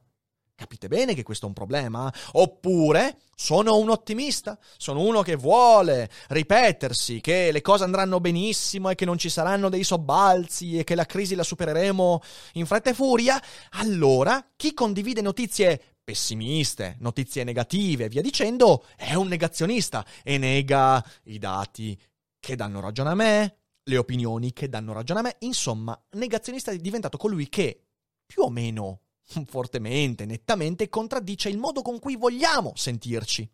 Capite 0.55 0.89
bene 0.89 1.13
che 1.13 1.23
questo 1.23 1.45
è 1.45 1.49
un 1.49 1.55
problema? 1.55 2.11
Oppure 2.33 3.19
sono 3.35 3.77
un 3.77 3.91
ottimista, 3.91 4.59
sono 4.79 5.03
uno 5.03 5.21
che 5.21 5.37
vuole 5.37 6.09
ripetersi 6.29 7.21
che 7.21 7.53
le 7.53 7.61
cose 7.61 7.85
andranno 7.85 8.21
benissimo 8.21 8.89
e 8.89 8.95
che 8.95 9.05
non 9.05 9.19
ci 9.19 9.29
saranno 9.29 9.69
dei 9.69 9.85
sobbalzi 9.85 10.79
e 10.79 10.85
che 10.85 10.95
la 10.95 11.05
crisi 11.05 11.35
la 11.35 11.43
supereremo 11.43 12.23
in 12.55 12.65
fretta 12.65 12.89
e 12.89 12.95
furia. 12.95 13.41
Allora, 13.73 14.43
chi 14.57 14.73
condivide 14.73 15.21
notizie 15.21 15.96
pessimiste, 16.07 16.95
notizie 17.01 17.43
negative 17.43 18.05
e 18.05 18.09
via 18.09 18.23
dicendo, 18.23 18.87
è 18.95 19.15
un 19.15 19.27
negazionista 19.27 20.07
e 20.23 20.39
nega 20.39 21.05
i 21.25 21.39
dati 21.39 22.01
che 22.39 22.55
danno 22.55 22.79
ragione 22.79 23.11
a 23.11 23.15
me, 23.17 23.57
le 23.83 23.97
opinioni 23.97 24.53
che 24.53 24.69
danno 24.69 24.93
ragione 24.93 25.19
a 25.19 25.23
me. 25.25 25.37
Insomma, 25.41 26.01
negazionista 26.13 26.71
è 26.71 26.77
diventato 26.77 27.19
colui 27.19 27.49
che 27.49 27.87
più 28.25 28.45
o 28.45 28.51
meno 28.51 29.01
fortemente, 29.47 30.27
nettamente 30.27 30.89
contraddice 30.89 31.49
il 31.49 31.59
modo 31.59 31.83
con 31.83 31.99
cui 31.99 32.15
vogliamo 32.15 32.71
sentirci. 32.77 33.51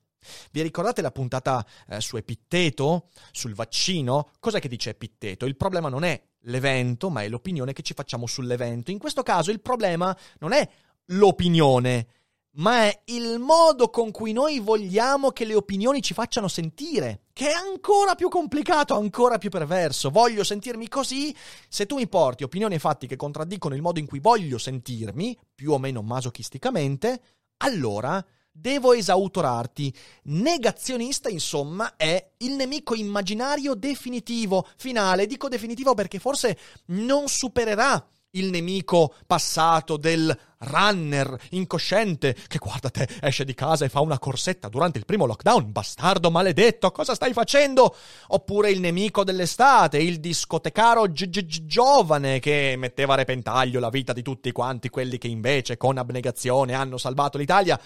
Vi 0.50 0.61
ricordate 0.61 1.00
la 1.00 1.11
puntata 1.11 1.66
eh, 1.88 2.02
su 2.02 2.18
Epitteto, 2.18 3.09
sul 3.30 3.54
vaccino? 3.54 4.28
Cos'è 4.38 4.61
che 4.61 4.68
dice 4.68 4.90
Epitteto? 4.90 5.47
Il 5.47 5.56
problema 5.56 5.88
non 5.88 6.04
è 6.04 6.23
l'evento, 6.40 7.09
ma 7.09 7.23
è 7.23 7.30
l'opinione 7.30 7.73
che 7.73 7.82
ci 7.82 7.94
facciamo 7.94 8.26
sull'evento. 8.26 8.90
In 8.90 8.99
questo 8.99 9.23
caso 9.23 9.50
il 9.50 9.62
problema 9.62 10.14
non 10.40 10.52
è 10.52 10.68
l'opinione, 11.06 12.06
ma 12.54 12.85
è 12.85 13.02
il 13.06 13.38
modo 13.38 13.88
con 13.88 14.11
cui 14.11 14.32
noi 14.32 14.59
vogliamo 14.59 15.30
che 15.30 15.44
le 15.44 15.54
opinioni 15.54 16.02
ci 16.02 16.12
facciano 16.12 16.49
sentire, 16.49 17.23
che 17.32 17.49
è 17.49 17.52
ancora 17.52 18.14
più 18.14 18.28
complicato, 18.28 18.94
ancora 18.94 19.38
più 19.38 19.49
perverso. 19.49 20.11
Voglio 20.11 20.44
sentirmi 20.44 20.88
così, 20.88 21.35
se 21.68 21.87
tu 21.87 21.97
mi 21.97 22.09
porti 22.09 22.44
opinioni 22.44 22.75
e 22.75 22.78
fatti 22.78 23.06
che 23.06 23.16
contraddicono 23.16 23.75
il 23.75 23.80
modo 23.80 24.00
in 24.00 24.06
cui 24.06 24.18
voglio 24.18 24.59
sentirmi, 24.59 25.38
più 25.54 25.73
o 25.73 25.78
meno 25.78 26.02
masochisticamente, 26.02 27.23
allora 27.59 28.25
devo 28.50 28.92
esautorarti. 28.92 29.94
Negazionista, 30.25 31.30
insomma, 31.30 31.97
è 31.97 32.32
il 32.38 32.52
nemico 32.52 32.94
immaginario 32.94 33.75
definitivo, 33.75 34.68
finale. 34.76 35.26
Dico 35.26 35.49
definitivo 35.49 35.94
perché 35.94 36.18
forse 36.18 36.59
non 36.87 37.28
supererà 37.28 38.06
il 38.33 38.51
nemico 38.51 39.15
passato 39.27 39.97
del 39.97 40.37
runner 40.59 41.39
incosciente 41.51 42.37
che 42.47 42.59
guarda 42.59 42.89
te 42.89 43.09
esce 43.21 43.45
di 43.45 43.55
casa 43.55 43.85
e 43.85 43.89
fa 43.89 44.01
una 44.01 44.19
corsetta 44.19 44.69
durante 44.69 44.99
il 44.99 45.05
primo 45.05 45.27
lockdown. 45.27 45.73
Bastardo 45.73 46.31
maledetto, 46.31 46.91
cosa 46.93 47.15
stai 47.15 47.33
facendo? 47.33 47.95
Oppure 48.29 48.71
il 48.71 48.81
nemico 48.81 49.25
dell'estate, 49.25 49.99
il 49.99 50.21
discotecaro 50.21 51.11
gi- 51.11 51.29
gi- 51.29 51.67
giovane 51.67 52.39
che 52.39 52.75
metteva 52.79 53.15
a 53.15 53.17
repentaglio 53.17 53.81
la 53.81 53.91
vita 53.91 54.12
di 54.12 54.23
tutti 54.23 54.53
quanti 54.53 54.89
quelli 54.89 55.19
che 55.19 55.29
invece 55.29 55.77
con 55.77 55.99
abnegazione 55.99 56.75
hanno 56.75 56.99
salvato 56.99 57.39
l'Italia. 57.39 57.79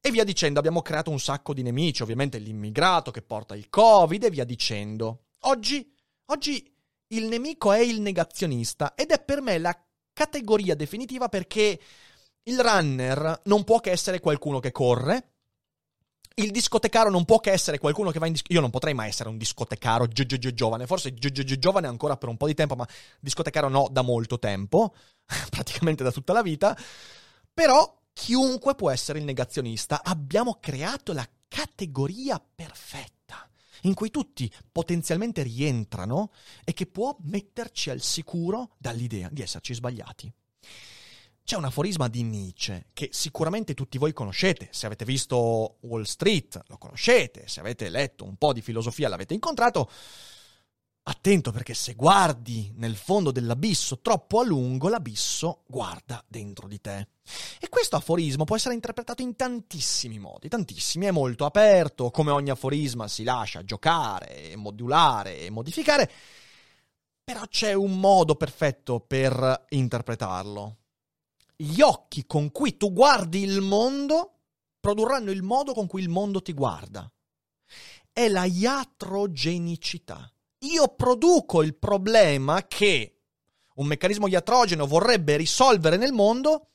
E 0.00 0.10
via 0.12 0.22
dicendo, 0.22 0.60
abbiamo 0.60 0.82
creato 0.82 1.10
un 1.10 1.18
sacco 1.18 1.52
di 1.52 1.62
nemici, 1.62 2.02
ovviamente 2.02 2.38
l'immigrato 2.38 3.10
che 3.10 3.22
porta 3.22 3.56
il 3.56 3.68
Covid 3.68 4.22
e 4.22 4.30
via 4.30 4.44
dicendo. 4.44 5.24
Oggi, 5.40 5.92
oggi 6.26 6.77
il 7.08 7.26
nemico 7.26 7.72
è 7.72 7.80
il 7.80 8.00
negazionista 8.00 8.94
ed 8.94 9.10
è 9.10 9.22
per 9.22 9.40
me 9.40 9.58
la 9.58 9.76
categoria 10.12 10.74
definitiva 10.74 11.28
perché 11.28 11.80
il 12.42 12.60
runner 12.60 13.42
non 13.44 13.64
può 13.64 13.80
che 13.80 13.90
essere 13.90 14.20
qualcuno 14.20 14.58
che 14.58 14.72
corre, 14.72 15.32
il 16.38 16.50
discotecaro 16.50 17.10
non 17.10 17.24
può 17.24 17.40
che 17.40 17.50
essere 17.50 17.78
qualcuno 17.78 18.10
che 18.10 18.18
va 18.18 18.26
in 18.26 18.32
discoteca. 18.32 18.54
Io 18.54 18.62
non 18.62 18.70
potrei 18.70 18.94
mai 18.94 19.08
essere 19.08 19.28
un 19.28 19.36
discotecaro 19.36 20.06
gi- 20.06 20.26
gi- 20.26 20.54
giovane, 20.54 20.86
forse 20.86 21.12
gi- 21.12 21.58
giovane 21.58 21.86
ancora 21.86 22.16
per 22.16 22.28
un 22.28 22.36
po' 22.36 22.46
di 22.46 22.54
tempo, 22.54 22.76
ma 22.76 22.86
discotecaro 23.20 23.68
no, 23.68 23.88
da 23.90 24.02
molto 24.02 24.38
tempo, 24.38 24.94
praticamente 25.50 26.04
da 26.04 26.12
tutta 26.12 26.32
la 26.32 26.42
vita. 26.42 26.76
Però 27.52 28.02
chiunque 28.12 28.74
può 28.74 28.90
essere 28.90 29.18
il 29.18 29.24
negazionista. 29.24 30.02
Abbiamo 30.02 30.58
creato 30.60 31.12
la 31.12 31.28
categoria 31.48 32.40
perfetta. 32.54 33.17
In 33.82 33.94
cui 33.94 34.10
tutti 34.10 34.50
potenzialmente 34.70 35.42
rientrano 35.42 36.30
e 36.64 36.72
che 36.72 36.86
può 36.86 37.16
metterci 37.20 37.90
al 37.90 38.00
sicuro 38.00 38.74
dall'idea 38.78 39.28
di 39.30 39.42
esserci 39.42 39.74
sbagliati. 39.74 40.32
C'è 41.48 41.56
un 41.56 41.64
aforisma 41.64 42.08
di 42.08 42.22
Nietzsche 42.24 42.88
che 42.92 43.08
sicuramente 43.10 43.72
tutti 43.72 43.96
voi 43.96 44.12
conoscete, 44.12 44.68
se 44.70 44.84
avete 44.84 45.06
visto 45.06 45.78
Wall 45.80 46.02
Street 46.02 46.60
lo 46.66 46.76
conoscete, 46.76 47.48
se 47.48 47.60
avete 47.60 47.88
letto 47.88 48.24
un 48.24 48.36
po' 48.36 48.52
di 48.52 48.60
filosofia 48.60 49.08
l'avete 49.08 49.32
incontrato. 49.32 49.90
Attento 51.10 51.52
perché 51.52 51.72
se 51.72 51.94
guardi 51.94 52.70
nel 52.76 52.94
fondo 52.94 53.30
dell'abisso 53.30 54.00
troppo 54.00 54.40
a 54.40 54.44
lungo, 54.44 54.90
l'abisso 54.90 55.62
guarda 55.66 56.22
dentro 56.28 56.68
di 56.68 56.80
te. 56.82 57.08
E 57.58 57.70
questo 57.70 57.96
aforismo 57.96 58.44
può 58.44 58.56
essere 58.56 58.74
interpretato 58.74 59.22
in 59.22 59.34
tantissimi 59.34 60.18
modi, 60.18 60.48
tantissimi, 60.48 61.06
è 61.06 61.10
molto 61.10 61.46
aperto, 61.46 62.10
come 62.10 62.30
ogni 62.30 62.50
aforisma 62.50 63.08
si 63.08 63.24
lascia 63.24 63.64
giocare, 63.64 64.54
modulare 64.56 65.40
e 65.40 65.50
modificare, 65.50 66.10
però 67.24 67.40
c'è 67.48 67.72
un 67.72 67.98
modo 67.98 68.34
perfetto 68.34 69.00
per 69.00 69.64
interpretarlo 69.70 70.76
gli 71.56 71.80
occhi 71.80 72.24
con 72.24 72.52
cui 72.52 72.76
tu 72.76 72.92
guardi 72.92 73.42
il 73.42 73.62
mondo 73.62 74.42
produrranno 74.78 75.30
il 75.30 75.42
modo 75.42 75.72
con 75.72 75.86
cui 75.86 76.02
il 76.02 76.08
mondo 76.08 76.40
ti 76.40 76.52
guarda. 76.52 77.10
È 78.12 78.28
la 78.28 78.44
iatrogenicità. 78.44 80.30
Io 80.62 80.88
produco 80.88 81.62
il 81.62 81.76
problema 81.76 82.66
che 82.66 83.14
un 83.76 83.86
meccanismo 83.86 84.26
iatrogeno 84.26 84.86
vorrebbe 84.86 85.36
risolvere 85.36 85.96
nel 85.96 86.12
mondo, 86.12 86.70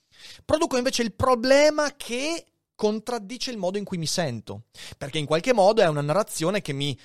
produco 0.45 0.77
invece 0.77 1.01
il 1.01 1.13
problema 1.13 1.93
che 1.97 2.45
contraddice 2.75 3.51
il 3.51 3.57
modo 3.57 3.77
in 3.77 3.83
cui 3.83 3.97
mi 3.97 4.05
sento, 4.05 4.63
perché 4.97 5.17
in 5.17 5.25
qualche 5.25 5.53
modo 5.53 5.81
è 5.81 5.87
una 5.87 6.01
narrazione 6.01 6.61
che 6.61 6.71
mi 6.73 6.97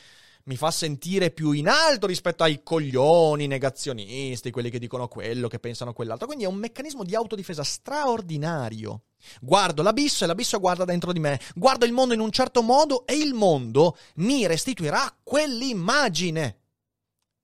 mi 0.49 0.57
fa 0.57 0.71
sentire 0.71 1.31
più 1.31 1.53
in 1.53 1.69
alto 1.69 2.07
rispetto 2.07 2.43
ai 2.43 2.63
coglioni 2.63 3.47
negazionisti, 3.47 4.51
quelli 4.51 4.71
che 4.71 4.79
dicono 4.79 5.07
quello, 5.07 5.47
che 5.47 5.59
pensano 5.59 5.93
quell'altro. 5.93 6.27
Quindi 6.27 6.45
è 6.45 6.49
un 6.49 6.57
meccanismo 6.57 7.05
di 7.05 7.15
autodifesa 7.15 7.63
straordinario. 7.63 9.03
Guardo 9.43 9.83
l'abisso 9.83 10.25
e 10.25 10.27
l'abisso 10.27 10.59
guarda 10.59 10.87
dentro 10.87 11.13
di 11.13 11.21
me. 11.21 11.39
Guardo 11.55 11.85
il 11.85 11.93
mondo 11.93 12.15
in 12.15 12.21
un 12.21 12.31
certo 12.31 12.63
modo 12.63 13.07
e 13.07 13.15
il 13.15 13.35
mondo 13.35 13.99
mi 14.17 14.47
restituirà 14.47 15.15
quell'immagine. 15.23 16.68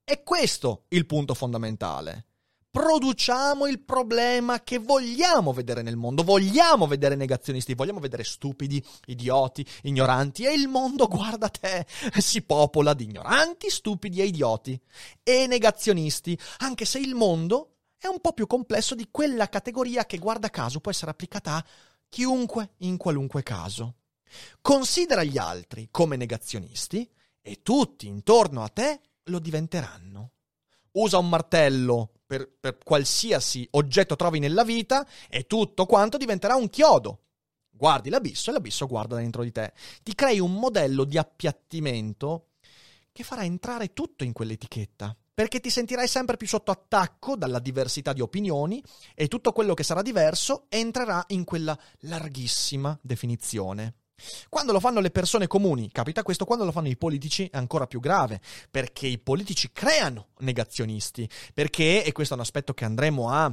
È 0.04 0.22
questo 0.22 0.84
il 0.88 1.06
punto 1.06 1.32
fondamentale 1.32 2.26
produciamo 2.74 3.68
il 3.68 3.80
problema 3.80 4.64
che 4.64 4.78
vogliamo 4.78 5.52
vedere 5.52 5.80
nel 5.80 5.94
mondo. 5.94 6.24
Vogliamo 6.24 6.88
vedere 6.88 7.14
negazionisti, 7.14 7.74
vogliamo 7.74 8.00
vedere 8.00 8.24
stupidi, 8.24 8.84
idioti, 9.06 9.64
ignoranti 9.82 10.44
e 10.44 10.52
il 10.52 10.66
mondo, 10.66 11.06
guarda 11.08 11.48
te, 11.48 11.86
si 12.18 12.42
popola 12.42 12.92
di 12.92 13.04
ignoranti, 13.04 13.70
stupidi 13.70 14.20
e 14.20 14.24
idioti 14.24 14.78
e 15.22 15.46
negazionisti, 15.46 16.36
anche 16.58 16.84
se 16.84 16.98
il 16.98 17.14
mondo 17.14 17.76
è 17.96 18.08
un 18.08 18.20
po' 18.20 18.32
più 18.32 18.48
complesso 18.48 18.96
di 18.96 19.06
quella 19.08 19.48
categoria 19.48 20.04
che 20.04 20.18
guarda 20.18 20.50
caso 20.50 20.80
può 20.80 20.90
essere 20.90 21.12
applicata 21.12 21.54
a 21.54 21.64
chiunque 22.08 22.72
in 22.78 22.96
qualunque 22.96 23.44
caso. 23.44 23.98
Considera 24.60 25.22
gli 25.22 25.38
altri 25.38 25.88
come 25.92 26.16
negazionisti 26.16 27.08
e 27.40 27.62
tutti 27.62 28.08
intorno 28.08 28.64
a 28.64 28.68
te 28.68 29.00
lo 29.24 29.38
diventeranno. 29.38 30.32
Usa 30.92 31.18
un 31.18 31.28
martello 31.28 32.20
per, 32.26 32.50
per 32.58 32.78
qualsiasi 32.78 33.66
oggetto 33.72 34.16
trovi 34.16 34.38
nella 34.38 34.64
vita 34.64 35.06
e 35.28 35.46
tutto 35.46 35.86
quanto 35.86 36.16
diventerà 36.16 36.54
un 36.54 36.70
chiodo. 36.70 37.20
Guardi 37.70 38.10
l'abisso 38.10 38.50
e 38.50 38.52
l'abisso 38.52 38.86
guarda 38.86 39.16
dentro 39.16 39.42
di 39.42 39.50
te. 39.50 39.72
Ti 40.02 40.14
crei 40.14 40.38
un 40.38 40.54
modello 40.54 41.04
di 41.04 41.18
appiattimento 41.18 42.50
che 43.10 43.24
farà 43.24 43.44
entrare 43.44 43.92
tutto 43.92 44.24
in 44.24 44.32
quell'etichetta 44.32 45.16
perché 45.34 45.58
ti 45.58 45.68
sentirai 45.68 46.06
sempre 46.06 46.36
più 46.36 46.46
sotto 46.46 46.70
attacco 46.70 47.34
dalla 47.36 47.58
diversità 47.58 48.12
di 48.12 48.20
opinioni 48.20 48.82
e 49.14 49.26
tutto 49.26 49.50
quello 49.50 49.74
che 49.74 49.82
sarà 49.82 50.00
diverso 50.00 50.66
entrerà 50.68 51.24
in 51.28 51.42
quella 51.42 51.76
larghissima 52.00 52.96
definizione. 53.02 53.94
Quando 54.48 54.72
lo 54.72 54.80
fanno 54.80 55.00
le 55.00 55.10
persone 55.10 55.46
comuni, 55.46 55.90
capita 55.90 56.22
questo, 56.22 56.44
quando 56.44 56.64
lo 56.64 56.72
fanno 56.72 56.88
i 56.88 56.96
politici 56.96 57.48
è 57.50 57.56
ancora 57.56 57.86
più 57.86 58.00
grave, 58.00 58.40
perché 58.70 59.06
i 59.06 59.18
politici 59.18 59.70
creano 59.72 60.28
negazionisti, 60.38 61.28
perché, 61.52 62.04
e 62.04 62.12
questo 62.12 62.34
è 62.34 62.36
un 62.36 62.42
aspetto 62.42 62.74
che 62.74 62.84
andremo 62.84 63.30
a 63.30 63.52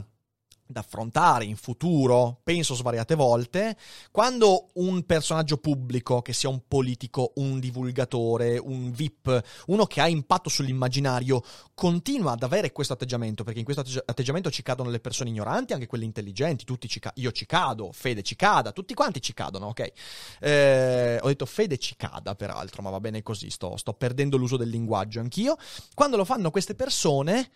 da 0.71 0.79
affrontare 0.79 1.45
in 1.45 1.55
futuro, 1.55 2.39
penso 2.43 2.73
svariate 2.73 3.15
volte, 3.15 3.77
quando 4.11 4.69
un 4.75 5.03
personaggio 5.03 5.57
pubblico, 5.57 6.21
che 6.21 6.33
sia 6.33 6.49
un 6.49 6.61
politico, 6.67 7.33
un 7.35 7.59
divulgatore, 7.59 8.57
un 8.57 8.91
VIP, 8.91 9.43
uno 9.67 9.85
che 9.85 10.01
ha 10.01 10.07
impatto 10.07 10.49
sull'immaginario, 10.49 11.43
continua 11.73 12.31
ad 12.31 12.43
avere 12.43 12.71
questo 12.71 12.93
atteggiamento, 12.93 13.43
perché 13.43 13.59
in 13.59 13.65
questo 13.65 13.83
atteggiamento 14.05 14.49
ci 14.49 14.63
cadono 14.63 14.89
le 14.89 14.99
persone 14.99 15.29
ignoranti, 15.29 15.73
anche 15.73 15.87
quelle 15.87 16.05
intelligenti, 16.05 16.65
tutti 16.65 16.87
ci 16.87 16.99
ca- 16.99 17.13
io 17.15 17.31
ci 17.31 17.45
cado, 17.45 17.91
Fede 17.91 18.23
ci 18.23 18.35
cada, 18.35 18.71
tutti 18.71 18.93
quanti 18.93 19.21
ci 19.21 19.33
cadono, 19.33 19.67
ok? 19.67 19.91
Eh, 20.39 21.19
ho 21.21 21.27
detto 21.27 21.45
Fede 21.45 21.77
ci 21.77 21.95
cada, 21.95 22.35
peraltro, 22.35 22.81
ma 22.81 22.89
va 22.89 22.99
bene 22.99 23.21
così, 23.21 23.49
sto, 23.49 23.77
sto 23.77 23.93
perdendo 23.93 24.37
l'uso 24.37 24.57
del 24.57 24.69
linguaggio 24.69 25.19
anch'io. 25.19 25.57
Quando 25.93 26.17
lo 26.17 26.25
fanno 26.25 26.51
queste 26.51 26.75
persone 26.75 27.49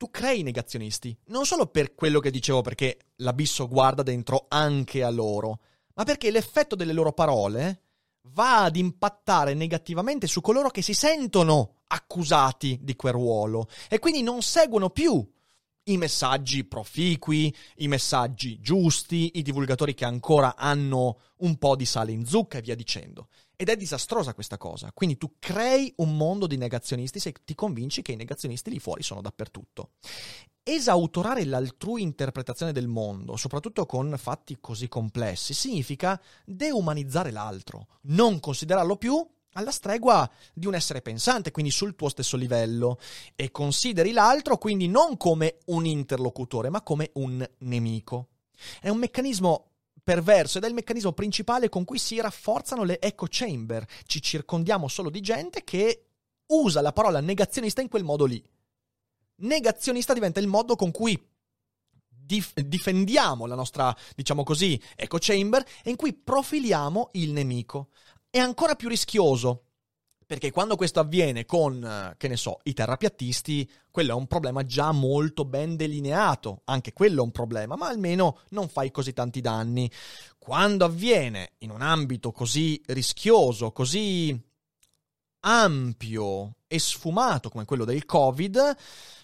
tu 0.00 0.10
crei 0.10 0.42
negazionisti. 0.42 1.14
Non 1.26 1.44
solo 1.44 1.66
per 1.66 1.94
quello 1.94 2.20
che 2.20 2.30
dicevo, 2.30 2.62
perché 2.62 2.96
l'abisso 3.16 3.68
guarda 3.68 4.02
dentro 4.02 4.46
anche 4.48 5.02
a 5.02 5.10
loro, 5.10 5.60
ma 5.92 6.04
perché 6.04 6.30
l'effetto 6.30 6.74
delle 6.74 6.94
loro 6.94 7.12
parole 7.12 7.82
va 8.30 8.64
ad 8.64 8.76
impattare 8.76 9.52
negativamente 9.52 10.26
su 10.26 10.40
coloro 10.40 10.70
che 10.70 10.80
si 10.80 10.94
sentono 10.94 11.82
accusati 11.88 12.78
di 12.80 12.96
quel 12.96 13.12
ruolo 13.12 13.68
e 13.90 13.98
quindi 13.98 14.22
non 14.22 14.40
seguono 14.40 14.88
più 14.88 15.22
i 15.84 15.96
messaggi 15.98 16.64
proficui, 16.64 17.54
i 17.76 17.88
messaggi 17.88 18.58
giusti, 18.58 19.32
i 19.34 19.42
divulgatori 19.42 19.92
che 19.92 20.06
ancora 20.06 20.56
hanno 20.56 21.18
un 21.40 21.58
po' 21.58 21.76
di 21.76 21.84
sale 21.84 22.12
in 22.12 22.24
zucca 22.24 22.56
e 22.56 22.62
via 22.62 22.74
dicendo. 22.74 23.28
Ed 23.60 23.68
è 23.68 23.76
disastrosa 23.76 24.32
questa 24.32 24.56
cosa. 24.56 24.90
Quindi 24.94 25.18
tu 25.18 25.34
crei 25.38 25.92
un 25.96 26.16
mondo 26.16 26.46
di 26.46 26.56
negazionisti 26.56 27.18
se 27.20 27.34
ti 27.44 27.54
convinci 27.54 28.00
che 28.00 28.12
i 28.12 28.16
negazionisti 28.16 28.70
lì 28.70 28.78
fuori 28.78 29.02
sono 29.02 29.20
dappertutto. 29.20 29.90
Esautorare 30.62 31.44
l'altrui 31.44 32.00
interpretazione 32.00 32.72
del 32.72 32.88
mondo, 32.88 33.36
soprattutto 33.36 33.84
con 33.84 34.14
fatti 34.16 34.56
così 34.62 34.88
complessi, 34.88 35.52
significa 35.52 36.18
deumanizzare 36.46 37.30
l'altro, 37.30 37.88
non 38.04 38.40
considerarlo 38.40 38.96
più 38.96 39.22
alla 39.52 39.72
stregua 39.72 40.30
di 40.54 40.64
un 40.64 40.74
essere 40.74 41.02
pensante, 41.02 41.50
quindi 41.50 41.70
sul 41.70 41.96
tuo 41.96 42.08
stesso 42.08 42.38
livello, 42.38 42.98
e 43.36 43.50
consideri 43.50 44.12
l'altro 44.12 44.56
quindi 44.56 44.88
non 44.88 45.18
come 45.18 45.58
un 45.66 45.84
interlocutore, 45.84 46.70
ma 46.70 46.80
come 46.80 47.10
un 47.16 47.46
nemico. 47.58 48.28
È 48.80 48.88
un 48.88 48.96
meccanismo 48.96 49.69
perverso 50.02 50.58
ed 50.58 50.64
è 50.64 50.68
il 50.68 50.74
meccanismo 50.74 51.12
principale 51.12 51.68
con 51.68 51.84
cui 51.84 51.98
si 51.98 52.20
rafforzano 52.20 52.84
le 52.84 53.00
echo 53.00 53.26
chamber. 53.28 53.86
Ci 54.06 54.20
circondiamo 54.20 54.88
solo 54.88 55.10
di 55.10 55.20
gente 55.20 55.64
che 55.64 56.06
usa 56.46 56.80
la 56.80 56.92
parola 56.92 57.20
negazionista 57.20 57.80
in 57.80 57.88
quel 57.88 58.04
modo 58.04 58.24
lì. 58.24 58.42
Negazionista 59.36 60.12
diventa 60.12 60.40
il 60.40 60.46
modo 60.48 60.76
con 60.76 60.90
cui 60.90 61.18
dif- 62.08 62.60
difendiamo 62.60 63.46
la 63.46 63.54
nostra, 63.54 63.96
diciamo 64.14 64.42
così, 64.42 64.80
echo 64.96 65.18
chamber 65.20 65.64
e 65.82 65.90
in 65.90 65.96
cui 65.96 66.12
profiliamo 66.12 67.10
il 67.12 67.32
nemico. 67.32 67.88
È 68.28 68.38
ancora 68.38 68.74
più 68.74 68.88
rischioso 68.88 69.69
perché 70.30 70.52
quando 70.52 70.76
questo 70.76 71.00
avviene 71.00 71.44
con, 71.44 72.14
che 72.16 72.28
ne 72.28 72.36
so, 72.36 72.60
i 72.62 72.72
terrapiattisti, 72.72 73.68
quello 73.90 74.12
è 74.12 74.14
un 74.14 74.28
problema 74.28 74.64
già 74.64 74.92
molto 74.92 75.44
ben 75.44 75.74
delineato, 75.74 76.60
anche 76.66 76.92
quello 76.92 77.22
è 77.22 77.24
un 77.24 77.32
problema, 77.32 77.74
ma 77.74 77.88
almeno 77.88 78.38
non 78.50 78.68
fai 78.68 78.92
così 78.92 79.12
tanti 79.12 79.40
danni. 79.40 79.90
Quando 80.38 80.84
avviene 80.84 81.54
in 81.58 81.70
un 81.70 81.82
ambito 81.82 82.30
così 82.30 82.80
rischioso, 82.86 83.72
così 83.72 84.40
ampio 85.40 86.54
e 86.68 86.78
sfumato 86.78 87.48
come 87.48 87.64
quello 87.64 87.84
del 87.84 88.04
Covid, 88.04 88.76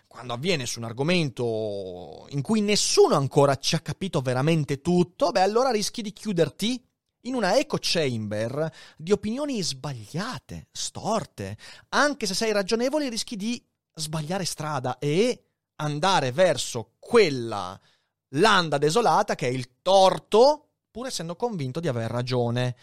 quando 0.09 0.33
avviene 0.33 0.67
su 0.67 0.81
un 0.81 0.87
argomento 0.87 2.27
in 2.31 2.43
cui 2.43 2.61
nessuno 2.63 3.15
ancora 3.15 3.55
ci 3.59 3.77
ha 3.77 3.79
capito 3.79 4.23
veramente 4.23 4.81
tutto, 4.81 5.31
beh 5.31 5.43
allora 5.43 5.71
rischi 5.71 6.03
di 6.03 6.13
chiuderti 6.13 6.85
in 7.27 7.35
una 7.35 7.59
echo 7.59 7.79
chamber 7.81 8.71
di 8.97 9.13
opinioni 9.13 9.63
sbagliate, 9.63 10.69
storte. 10.73 11.57
Anche 11.91 12.27
se 12.27 12.35
sei 12.35 12.53
ragionevole 12.53 13.09
rischi 13.09 13.37
di 13.37 13.63
sbagliare 13.95 14.45
strada 14.45 14.99
e 14.99 15.45
andare 15.77 16.33
verso 16.33 16.93
quella 16.99 17.79
landa 18.31 18.79
desolata 18.79 19.35
che 19.35 19.47
è 19.47 19.51
il 19.51 19.81
torto, 19.83 20.71
pur 20.91 21.07
essendo 21.07 21.37
convinto 21.37 21.81
di 21.81 21.89
aver 21.89 22.11
ragione. 22.11 22.77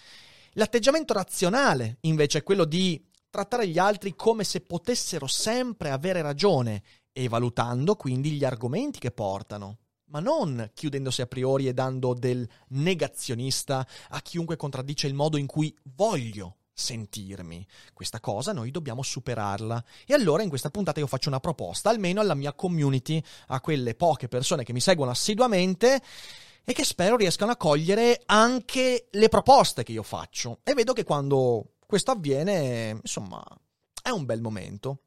L'atteggiamento 0.53 1.13
razionale, 1.13 1.97
invece, 2.01 2.39
è 2.39 2.43
quello 2.43 2.65
di 2.65 3.03
trattare 3.29 3.67
gli 3.67 3.79
altri 3.79 4.15
come 4.15 4.43
se 4.43 4.61
potessero 4.61 5.25
sempre 5.25 5.89
avere 5.89 6.21
ragione 6.21 6.83
e 7.11 7.27
valutando 7.27 7.95
quindi 7.95 8.31
gli 8.31 8.45
argomenti 8.45 8.99
che 8.99 9.11
portano 9.11 9.79
ma 10.05 10.19
non 10.19 10.71
chiudendosi 10.73 11.21
a 11.21 11.27
priori 11.27 11.67
e 11.67 11.73
dando 11.73 12.13
del 12.13 12.47
negazionista 12.69 13.87
a 14.09 14.21
chiunque 14.21 14.55
contraddice 14.55 15.07
il 15.07 15.13
modo 15.13 15.37
in 15.37 15.45
cui 15.45 15.75
voglio 15.95 16.57
sentirmi. 16.73 17.65
Questa 17.93 18.19
cosa 18.19 18.51
noi 18.51 18.71
dobbiamo 18.71 19.03
superarla. 19.03 19.83
E 20.05 20.13
allora 20.13 20.43
in 20.43 20.49
questa 20.49 20.69
puntata 20.69 20.99
io 20.99 21.07
faccio 21.07 21.29
una 21.29 21.39
proposta, 21.39 21.89
almeno 21.89 22.19
alla 22.19 22.33
mia 22.33 22.53
community, 22.53 23.23
a 23.47 23.61
quelle 23.61 23.95
poche 23.95 24.27
persone 24.27 24.63
che 24.63 24.73
mi 24.73 24.81
seguono 24.81 25.11
assiduamente 25.11 26.01
e 26.65 26.73
che 26.73 26.83
spero 26.83 27.15
riescano 27.15 27.51
a 27.51 27.57
cogliere 27.57 28.21
anche 28.25 29.07
le 29.11 29.29
proposte 29.29 29.83
che 29.83 29.91
io 29.91 30.03
faccio. 30.03 30.59
E 30.63 30.73
vedo 30.73 30.93
che 30.93 31.03
quando 31.03 31.73
questo 31.85 32.11
avviene, 32.11 32.97
insomma, 33.01 33.43
è 34.01 34.09
un 34.09 34.25
bel 34.25 34.41
momento. 34.41 34.99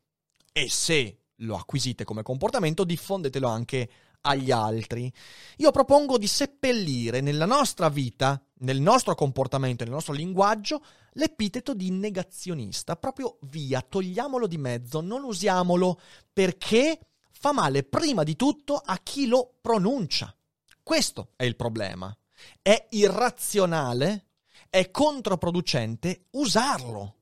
E 0.52 0.70
se 0.70 1.18
lo 1.40 1.56
acquisite 1.56 2.04
come 2.04 2.22
comportamento, 2.22 2.84
diffondetelo 2.84 3.48
anche 3.48 3.90
agli 4.26 4.50
altri. 4.50 5.10
Io 5.58 5.70
propongo 5.70 6.18
di 6.18 6.26
seppellire 6.26 7.20
nella 7.20 7.46
nostra 7.46 7.88
vita, 7.88 8.42
nel 8.58 8.80
nostro 8.80 9.14
comportamento, 9.14 9.84
nel 9.84 9.92
nostro 9.92 10.12
linguaggio, 10.12 10.82
l'epiteto 11.12 11.72
di 11.72 11.90
negazionista. 11.90 12.96
Proprio 12.96 13.38
via, 13.42 13.80
togliamolo 13.80 14.46
di 14.46 14.58
mezzo, 14.58 15.00
non 15.00 15.22
usiamolo 15.22 16.00
perché 16.32 16.98
fa 17.30 17.52
male 17.52 17.84
prima 17.84 18.24
di 18.24 18.34
tutto 18.34 18.74
a 18.76 18.98
chi 19.02 19.26
lo 19.26 19.54
pronuncia. 19.60 20.34
Questo 20.82 21.32
è 21.36 21.44
il 21.44 21.56
problema. 21.56 22.14
È 22.60 22.88
irrazionale, 22.90 24.26
è 24.68 24.90
controproducente 24.90 26.26
usarlo. 26.32 27.14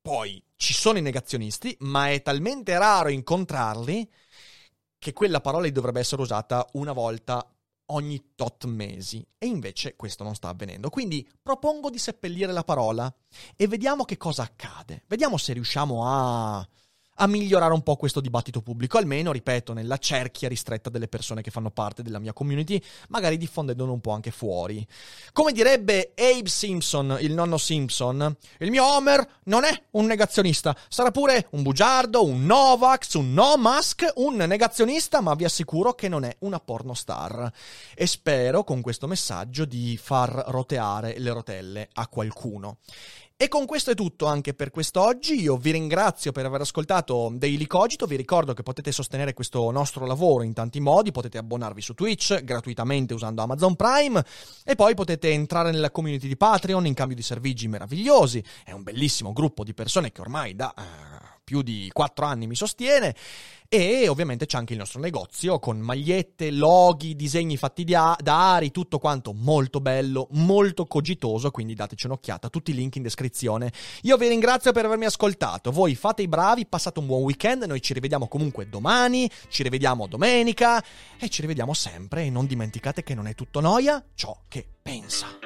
Poi 0.00 0.40
ci 0.54 0.72
sono 0.72 0.98
i 0.98 1.02
negazionisti, 1.02 1.76
ma 1.80 2.10
è 2.10 2.22
talmente 2.22 2.78
raro 2.78 3.08
incontrarli 3.08 4.08
che 4.98 5.12
quella 5.12 5.40
parola 5.40 5.68
dovrebbe 5.70 6.00
essere 6.00 6.22
usata 6.22 6.66
una 6.72 6.92
volta 6.92 7.48
ogni 7.90 8.32
tot 8.34 8.64
mesi 8.64 9.24
e 9.38 9.46
invece 9.46 9.94
questo 9.96 10.24
non 10.24 10.34
sta 10.34 10.48
avvenendo. 10.48 10.90
Quindi 10.90 11.28
propongo 11.42 11.90
di 11.90 11.98
seppellire 11.98 12.52
la 12.52 12.64
parola 12.64 13.12
e 13.54 13.66
vediamo 13.68 14.04
che 14.04 14.16
cosa 14.16 14.42
accade. 14.42 15.04
Vediamo 15.06 15.36
se 15.36 15.52
riusciamo 15.52 16.04
a 16.04 16.68
a 17.16 17.26
migliorare 17.26 17.72
un 17.72 17.82
po' 17.82 17.96
questo 17.96 18.20
dibattito 18.20 18.60
pubblico, 18.60 18.98
almeno, 18.98 19.32
ripeto, 19.32 19.72
nella 19.72 19.98
cerchia 19.98 20.48
ristretta 20.48 20.90
delle 20.90 21.08
persone 21.08 21.42
che 21.42 21.50
fanno 21.50 21.70
parte 21.70 22.02
della 22.02 22.18
mia 22.18 22.32
community, 22.32 22.82
magari 23.08 23.36
diffondendolo 23.36 23.92
un 23.92 24.00
po' 24.00 24.12
anche 24.12 24.30
fuori. 24.30 24.86
Come 25.32 25.52
direbbe 25.52 26.12
Abe 26.14 26.48
Simpson, 26.48 27.16
il 27.20 27.32
nonno 27.32 27.58
Simpson, 27.58 28.36
il 28.58 28.70
mio 28.70 28.84
Homer 28.84 29.26
non 29.44 29.64
è 29.64 29.82
un 29.92 30.06
negazionista, 30.06 30.76
sarà 30.88 31.10
pure 31.10 31.48
un 31.50 31.62
bugiardo, 31.62 32.24
un 32.24 32.44
Novax, 32.44 33.14
un 33.14 33.32
No 33.32 33.56
Musk, 33.56 34.12
un 34.16 34.36
negazionista, 34.36 35.20
ma 35.20 35.34
vi 35.34 35.44
assicuro 35.44 35.94
che 35.94 36.08
non 36.08 36.24
è 36.24 36.36
una 36.40 36.60
pornostar. 36.60 37.50
E 37.94 38.06
spero 38.06 38.64
con 38.64 38.80
questo 38.80 39.06
messaggio 39.06 39.64
di 39.64 39.96
far 39.96 40.44
roteare 40.48 41.18
le 41.18 41.32
rotelle 41.32 41.88
a 41.94 42.06
qualcuno. 42.08 42.78
E 43.38 43.48
con 43.48 43.66
questo 43.66 43.90
è 43.90 43.94
tutto 43.94 44.24
anche 44.24 44.54
per 44.54 44.70
quest'oggi. 44.70 45.38
Io 45.38 45.58
vi 45.58 45.70
ringrazio 45.70 46.32
per 46.32 46.46
aver 46.46 46.62
ascoltato 46.62 47.30
Daily 47.34 47.66
Cogito. 47.66 48.06
Vi 48.06 48.16
ricordo 48.16 48.54
che 48.54 48.62
potete 48.62 48.92
sostenere 48.92 49.34
questo 49.34 49.70
nostro 49.70 50.06
lavoro 50.06 50.42
in 50.42 50.54
tanti 50.54 50.80
modi. 50.80 51.12
Potete 51.12 51.36
abbonarvi 51.36 51.82
su 51.82 51.92
Twitch 51.92 52.42
gratuitamente 52.42 53.12
usando 53.12 53.42
Amazon 53.42 53.76
Prime 53.76 54.24
e 54.64 54.74
poi 54.74 54.94
potete 54.94 55.32
entrare 55.32 55.70
nella 55.70 55.90
community 55.90 56.28
di 56.28 56.36
Patreon 56.38 56.86
in 56.86 56.94
cambio 56.94 57.14
di 57.14 57.20
servigi 57.20 57.68
meravigliosi. 57.68 58.42
È 58.64 58.72
un 58.72 58.82
bellissimo 58.82 59.34
gruppo 59.34 59.64
di 59.64 59.74
persone 59.74 60.12
che 60.12 60.22
ormai 60.22 60.54
da 60.54 60.72
uh, 60.74 61.25
più 61.46 61.62
di 61.62 61.88
4 61.92 62.26
anni 62.26 62.48
mi 62.48 62.56
sostiene 62.56 63.14
e 63.68 64.08
ovviamente 64.08 64.46
c'è 64.46 64.58
anche 64.58 64.72
il 64.72 64.80
nostro 64.80 64.98
negozio 64.98 65.60
con 65.60 65.78
magliette, 65.78 66.50
loghi, 66.50 67.14
disegni 67.14 67.56
fatti 67.56 67.84
da, 67.84 68.16
da 68.20 68.54
Ari, 68.54 68.72
tutto 68.72 68.98
quanto 68.98 69.32
molto 69.32 69.80
bello, 69.80 70.26
molto 70.32 70.86
cogitoso, 70.86 71.52
quindi 71.52 71.74
dateci 71.74 72.06
un'occhiata, 72.06 72.48
tutti 72.48 72.72
i 72.72 72.74
link 72.74 72.96
in 72.96 73.02
descrizione. 73.02 73.72
Io 74.02 74.16
vi 74.16 74.26
ringrazio 74.26 74.72
per 74.72 74.86
avermi 74.86 75.04
ascoltato, 75.04 75.70
voi 75.70 75.94
fate 75.94 76.22
i 76.22 76.28
bravi, 76.28 76.66
passate 76.66 76.98
un 76.98 77.06
buon 77.06 77.22
weekend, 77.22 77.62
noi 77.62 77.80
ci 77.80 77.94
rivediamo 77.94 78.26
comunque 78.26 78.68
domani, 78.68 79.30
ci 79.48 79.62
rivediamo 79.62 80.08
domenica 80.08 80.82
e 81.16 81.28
ci 81.28 81.42
rivediamo 81.42 81.74
sempre 81.74 82.24
e 82.24 82.30
non 82.30 82.46
dimenticate 82.46 83.04
che 83.04 83.14
non 83.14 83.28
è 83.28 83.36
tutto 83.36 83.60
noia 83.60 84.04
ciò 84.14 84.36
che 84.48 84.66
pensa. 84.82 85.45